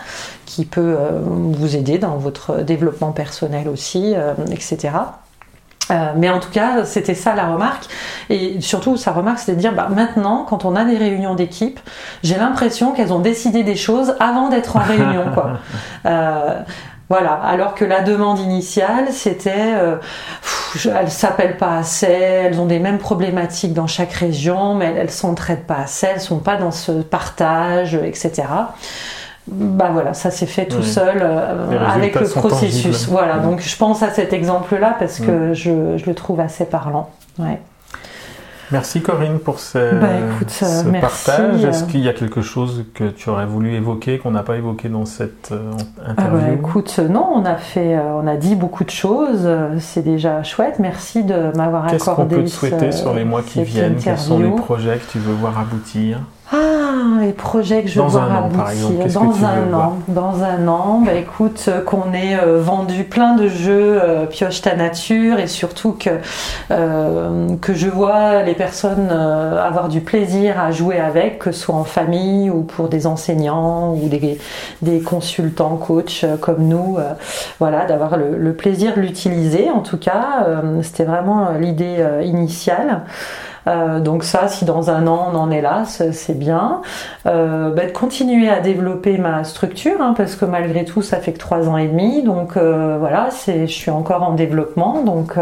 qui 0.47 0.64
peut 0.64 0.97
vous 1.25 1.75
aider 1.75 1.99
dans 1.99 2.16
votre 2.16 2.61
développement 2.61 3.12
personnel 3.12 3.68
aussi, 3.68 4.14
etc. 4.53 4.90
Euh, 5.94 6.12
mais 6.16 6.28
en 6.30 6.40
tout 6.40 6.50
cas, 6.50 6.85
c'était 6.85 7.14
ça 7.14 7.35
la 7.35 7.46
remarque. 7.46 7.85
Et 8.30 8.61
surtout, 8.61 8.96
sa 8.96 9.12
remarque, 9.12 9.38
c'était 9.38 9.54
de 9.54 9.61
dire, 9.61 9.74
bah, 9.74 9.88
maintenant, 9.90 10.44
quand 10.48 10.64
on 10.64 10.76
a 10.76 10.85
des 10.85 10.96
réunions 10.96 11.35
d'équipe, 11.35 11.78
j'ai 12.22 12.37
l'impression 12.37 12.92
qu'elles 12.92 13.12
ont 13.12 13.20
décidé 13.20 13.62
des 13.62 13.76
choses 13.76 14.14
avant 14.18 14.48
d'être 14.48 14.76
en 14.76 14.80
réunion. 14.80 15.26
Quoi. 15.33 15.52
Euh, 16.07 16.61
voilà, 17.09 17.33
alors 17.33 17.74
que 17.74 17.85
la 17.85 18.02
demande 18.02 18.38
initiale, 18.38 19.07
c'était, 19.11 19.74
euh, 19.74 19.96
elles 20.85 21.11
s'appellent 21.11 21.57
pas 21.57 21.78
assez, 21.78 22.07
elles 22.07 22.61
ont 22.61 22.66
des 22.66 22.78
mêmes 22.78 22.98
problématiques 22.98 23.72
dans 23.72 23.87
chaque 23.87 24.12
région, 24.12 24.74
mais 24.74 24.87
elles, 24.87 24.96
elles 24.98 25.11
s'entraident 25.11 25.66
pas 25.66 25.78
assez, 25.85 26.07
elles 26.07 26.20
sont 26.20 26.40
pas 26.40 26.57
dans 26.57 26.70
ce 26.70 26.92
partage, 26.92 27.94
etc 27.94 28.44
bah 29.46 29.90
voilà, 29.92 30.14
ça 30.14 30.30
s'est 30.30 30.46
fait 30.46 30.66
tout 30.66 30.83
seul 30.83 31.18
euh, 31.20 31.78
avec 31.87 32.18
le 32.18 32.26
processus. 32.26 33.09
Voilà, 33.09 33.38
donc 33.38 33.61
je 33.61 33.76
pense 33.76 34.02
à 34.02 34.11
cet 34.11 34.33
exemple-là 34.33 34.96
parce 34.98 35.20
que 35.20 35.52
je, 35.52 35.98
je, 35.98 36.07
le 36.07 36.14
trouve 36.14 36.40
assez 36.40 36.64
parlant. 36.64 37.11
Ouais. 37.38 37.61
Merci 38.72 39.02
Corinne 39.02 39.38
pour 39.38 39.61
ce, 39.61 40.00
bah, 40.00 40.09
écoute, 40.16 40.48
ce 40.48 40.88
partage. 40.98 41.62
Est-ce 41.62 41.85
qu'il 41.85 42.00
y 42.00 42.09
a 42.09 42.14
quelque 42.14 42.40
chose 42.40 42.87
que 42.94 43.04
tu 43.04 43.28
aurais 43.28 43.44
voulu 43.44 43.74
évoquer 43.74 44.18
qu'on 44.18 44.30
n'a 44.30 44.42
pas 44.42 44.57
évoqué 44.57 44.88
dans 44.88 45.04
cette 45.04 45.52
euh, 45.52 45.70
ah 46.00 46.14
bah, 46.14 46.22
interview 46.22 46.54
Écoute, 46.54 46.98
non, 46.98 47.28
on 47.35 47.44
a 47.44 47.57
fait, 47.57 47.96
euh, 47.96 48.14
on 48.14 48.26
a 48.26 48.37
dit 48.37 48.57
beaucoup 48.57 48.85
de 48.85 48.90
choses. 48.90 49.46
C'est 49.78 50.02
déjà 50.02 50.42
chouette. 50.42 50.78
Merci 50.78 51.22
de 51.22 51.54
m'avoir 51.54 51.85
accordé. 51.85 51.92
Qu'est-ce 51.92 52.11
qu'on 52.16 52.26
peut 52.26 52.44
te 52.44 52.48
souhaiter 52.48 52.92
sur 52.92 53.12
les 53.12 53.26
mois 53.26 53.42
qui 53.42 53.62
viennent? 53.62 53.96
Quels 53.96 54.18
sont 54.18 54.38
les 54.38 54.50
projets 54.50 54.96
que 54.96 55.12
tu 55.12 55.18
veux 55.18 55.35
voir 55.35 55.59
aboutir? 55.59 56.20
Ah, 56.52 57.20
les 57.22 57.33
projets 57.33 57.83
que 57.83 57.88
je 57.88 57.98
dans 57.98 58.09
vois 58.09 58.22
un 58.22 58.37
aboutir. 58.37 58.61
An, 58.61 58.64
par 58.64 58.70
exemple. 58.70 59.12
dans 59.12 59.44
un 59.44 59.74
an, 59.74 59.98
dans 60.09 60.42
un 60.42 60.68
an, 60.68 61.02
bah 61.04 61.14
écoute, 61.14 61.64
euh, 61.68 61.80
qu'on 61.80 62.12
ait 62.12 62.38
euh, 62.38 62.61
vendu 62.61 63.04
plein 63.04 63.35
de 63.35 63.48
jeux 63.48 63.98
euh, 64.02 64.26
pioche 64.26 64.61
ta 64.61 64.76
nature 64.76 65.38
et 65.38 65.46
surtout 65.46 65.92
que 65.92 66.11
que 67.61 67.74
je 67.74 67.88
vois 67.88 68.42
les 68.42 68.54
personnes 68.54 69.11
avoir 69.11 69.88
du 69.88 70.00
plaisir 70.00 70.61
à 70.61 70.70
jouer 70.70 70.98
avec, 70.98 71.38
que 71.38 71.52
ce 71.52 71.61
soit 71.61 71.74
en 71.74 71.85
famille 71.85 72.50
ou 72.50 72.62
pour 72.62 72.88
des 72.88 73.07
enseignants 73.07 73.94
ou 73.94 74.09
des, 74.09 74.38
des 74.83 75.00
consultants, 75.00 75.76
coachs 75.76 76.24
comme 76.40 76.66
nous, 76.66 76.98
voilà, 77.59 77.85
d'avoir 77.87 78.16
le, 78.16 78.37
le, 78.37 78.52
plaisir 78.54 78.94
de 78.96 79.00
l'utiliser. 79.00 79.70
En 79.70 79.80
tout 79.80 79.98
cas, 79.98 80.46
c'était 80.83 81.04
vraiment 81.04 81.52
l'idée 81.59 82.04
initiale. 82.22 83.02
Euh, 83.66 84.00
donc 84.00 84.24
ça, 84.24 84.48
si 84.48 84.64
dans 84.64 84.90
un 84.90 85.07
an 85.07 85.31
on 85.33 85.37
en 85.37 85.50
est 85.50 85.62
là, 85.62 85.85
c'est 85.85 86.38
bien. 86.38 86.83
Euh, 87.27 87.70
bah, 87.70 87.87
de 87.87 87.92
continuer 87.92 88.48
à 88.48 88.61
développer 88.61 89.18
ma 89.18 89.44
structure, 89.44 90.00
hein, 90.00 90.14
parce 90.16 90.37
que 90.37 90.44
malgré 90.44 90.85
tout, 90.85 91.03
ça 91.03 91.18
fait 91.18 91.33
que 91.33 91.38
trois 91.38 91.68
ans 91.68 91.77
et 91.77 91.88
demi. 91.88 92.22
Donc 92.22 92.57
euh, 92.57 92.96
voilà, 92.98 93.29
je 93.46 93.66
suis 93.66 93.90
encore 93.90 94.22
en 94.22 94.33
développement. 94.33 95.03
Donc 95.03 95.38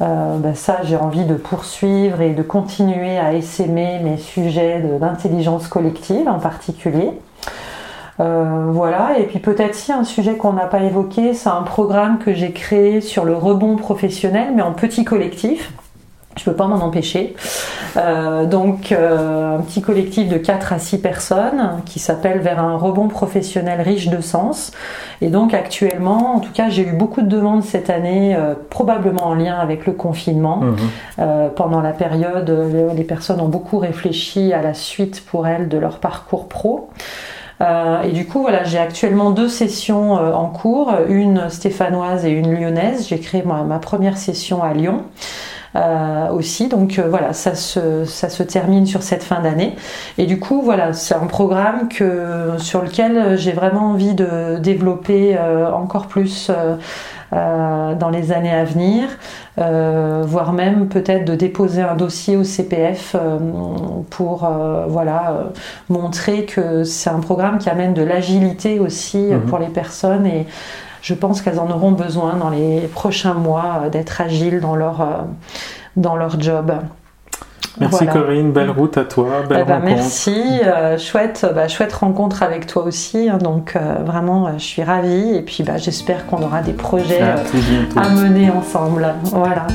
bah, 0.00 0.54
ça, 0.54 0.78
j'ai 0.82 0.96
envie 0.96 1.24
de 1.24 1.34
poursuivre 1.34 2.20
et 2.20 2.30
de 2.30 2.42
continuer 2.42 3.18
à 3.18 3.34
essaimer 3.34 4.00
mes 4.02 4.16
sujets 4.16 4.80
d'intelligence 5.00 5.68
collective 5.68 6.28
en 6.28 6.38
particulier. 6.38 7.12
voilà, 8.18 9.18
et 9.18 9.24
puis 9.24 9.38
peut-être 9.38 9.74
si 9.74 9.92
un 9.92 10.04
sujet 10.04 10.36
qu'on 10.36 10.54
n'a 10.54 10.66
pas 10.66 10.82
évoqué, 10.82 11.34
c'est 11.34 11.50
un 11.50 11.62
programme 11.62 12.18
que 12.18 12.34
j'ai 12.34 12.50
créé 12.52 13.00
sur 13.00 13.24
le 13.24 13.34
rebond 13.34 13.76
professionnel, 13.76 14.48
mais 14.54 14.62
en 14.62 14.72
petit 14.72 15.04
collectif. 15.04 15.72
Je 16.36 16.44
peux 16.44 16.54
pas 16.54 16.66
m'en 16.66 16.82
empêcher. 16.82 17.34
Euh, 17.96 18.46
donc, 18.46 18.90
euh, 18.90 19.58
un 19.58 19.60
petit 19.60 19.82
collectif 19.82 20.28
de 20.28 20.38
4 20.38 20.72
à 20.72 20.78
6 20.78 20.98
personnes 20.98 21.82
qui 21.84 21.98
s'appelle 21.98 22.40
Vers 22.40 22.58
un 22.58 22.76
rebond 22.76 23.08
professionnel 23.08 23.82
riche 23.82 24.08
de 24.08 24.20
sens. 24.20 24.72
Et 25.20 25.28
donc, 25.28 25.52
actuellement, 25.52 26.36
en 26.36 26.40
tout 26.40 26.52
cas, 26.52 26.70
j'ai 26.70 26.82
eu 26.82 26.92
beaucoup 26.92 27.20
de 27.20 27.28
demandes 27.28 27.62
cette 27.62 27.90
année, 27.90 28.34
euh, 28.34 28.54
probablement 28.70 29.26
en 29.26 29.34
lien 29.34 29.56
avec 29.56 29.86
le 29.86 29.92
confinement. 29.92 30.60
Mhm. 30.62 31.50
pendant 31.54 31.80
la 31.80 31.92
période, 31.92 32.50
les 32.96 33.04
personnes 33.04 33.40
ont 33.40 33.48
beaucoup 33.48 33.78
réfléchi 33.78 34.52
à 34.52 34.62
la 34.62 34.74
suite 34.74 35.24
pour 35.24 35.46
elles 35.46 35.68
de 35.68 35.78
leur 35.78 35.98
parcours 35.98 36.48
pro. 36.48 36.88
et 37.60 38.10
du 38.10 38.26
coup, 38.26 38.40
voilà, 38.40 38.64
j'ai 38.64 38.78
actuellement 38.78 39.30
deux 39.30 39.48
sessions 39.48 40.14
en 40.14 40.46
cours, 40.46 40.92
une 41.08 41.48
stéphanoise 41.48 42.24
et 42.24 42.30
une 42.30 42.52
lyonnaise. 42.52 43.06
J'ai 43.08 43.20
créé 43.20 43.42
ma 43.42 43.78
première 43.78 44.16
session 44.16 44.62
à 44.62 44.72
Lyon. 44.72 45.02
Euh, 45.74 46.28
aussi. 46.28 46.68
Donc 46.68 46.98
euh, 46.98 47.08
voilà, 47.08 47.32
ça 47.32 47.54
se, 47.54 48.04
ça 48.04 48.28
se 48.28 48.42
termine 48.42 48.84
sur 48.84 49.02
cette 49.02 49.22
fin 49.22 49.40
d'année. 49.40 49.74
Et 50.18 50.26
du 50.26 50.38
coup, 50.38 50.60
voilà, 50.62 50.92
c'est 50.92 51.14
un 51.14 51.26
programme 51.26 51.88
que, 51.88 52.58
sur 52.58 52.82
lequel 52.82 53.38
j'ai 53.38 53.52
vraiment 53.52 53.92
envie 53.92 54.14
de 54.14 54.58
développer 54.58 55.36
euh, 55.38 55.72
encore 55.72 56.08
plus. 56.08 56.50
dans 57.32 58.10
les 58.12 58.30
années 58.30 58.52
à 58.52 58.64
venir, 58.64 59.04
voire 59.56 60.52
même 60.52 60.88
peut-être 60.88 61.24
de 61.24 61.34
déposer 61.34 61.80
un 61.80 61.96
dossier 61.96 62.36
au 62.36 62.44
CPF 62.44 63.16
pour 64.10 64.46
voilà 64.88 65.44
montrer 65.88 66.44
que 66.44 66.84
c'est 66.84 67.08
un 67.08 67.20
programme 67.20 67.56
qui 67.56 67.70
amène 67.70 67.94
de 67.94 68.02
l'agilité 68.02 68.80
aussi 68.80 69.16
mhm. 69.16 69.46
pour 69.46 69.58
les 69.58 69.68
personnes 69.68 70.26
et 70.26 70.46
je 71.02 71.14
pense 71.14 71.42
qu'elles 71.42 71.58
en 71.58 71.68
auront 71.70 71.92
besoin 71.92 72.36
dans 72.36 72.48
les 72.48 72.82
prochains 72.82 73.34
mois 73.34 73.82
euh, 73.84 73.88
d'être 73.90 74.20
agiles 74.20 74.60
dans 74.60 74.76
leur, 74.76 75.00
euh, 75.00 75.06
dans 75.96 76.16
leur 76.16 76.40
job. 76.40 76.72
Merci 77.80 78.06
Corinne, 78.06 78.52
belle 78.52 78.70
route 78.70 78.98
à 78.98 79.04
toi, 79.04 79.42
belle 79.48 79.60
eh 79.62 79.64
ben, 79.64 79.74
rencontre. 79.76 79.94
Merci, 79.94 80.60
euh, 80.62 80.98
chouette, 80.98 81.46
bah, 81.54 81.68
chouette 81.68 81.92
rencontre 81.92 82.42
avec 82.42 82.66
toi 82.66 82.84
aussi. 82.84 83.30
Hein, 83.30 83.38
donc 83.38 83.76
vraiment, 84.04 84.58
je 84.58 84.62
suis 84.62 84.82
ravie 84.82 85.34
et 85.34 85.40
puis 85.40 85.64
bah, 85.64 85.78
j'espère 85.78 86.26
qu'on 86.26 86.42
aura 86.42 86.60
des 86.60 86.74
projets 86.74 87.22
à 87.22 88.08
mener 88.10 88.50
ensemble. 88.50 89.14
Voilà. 89.24 89.66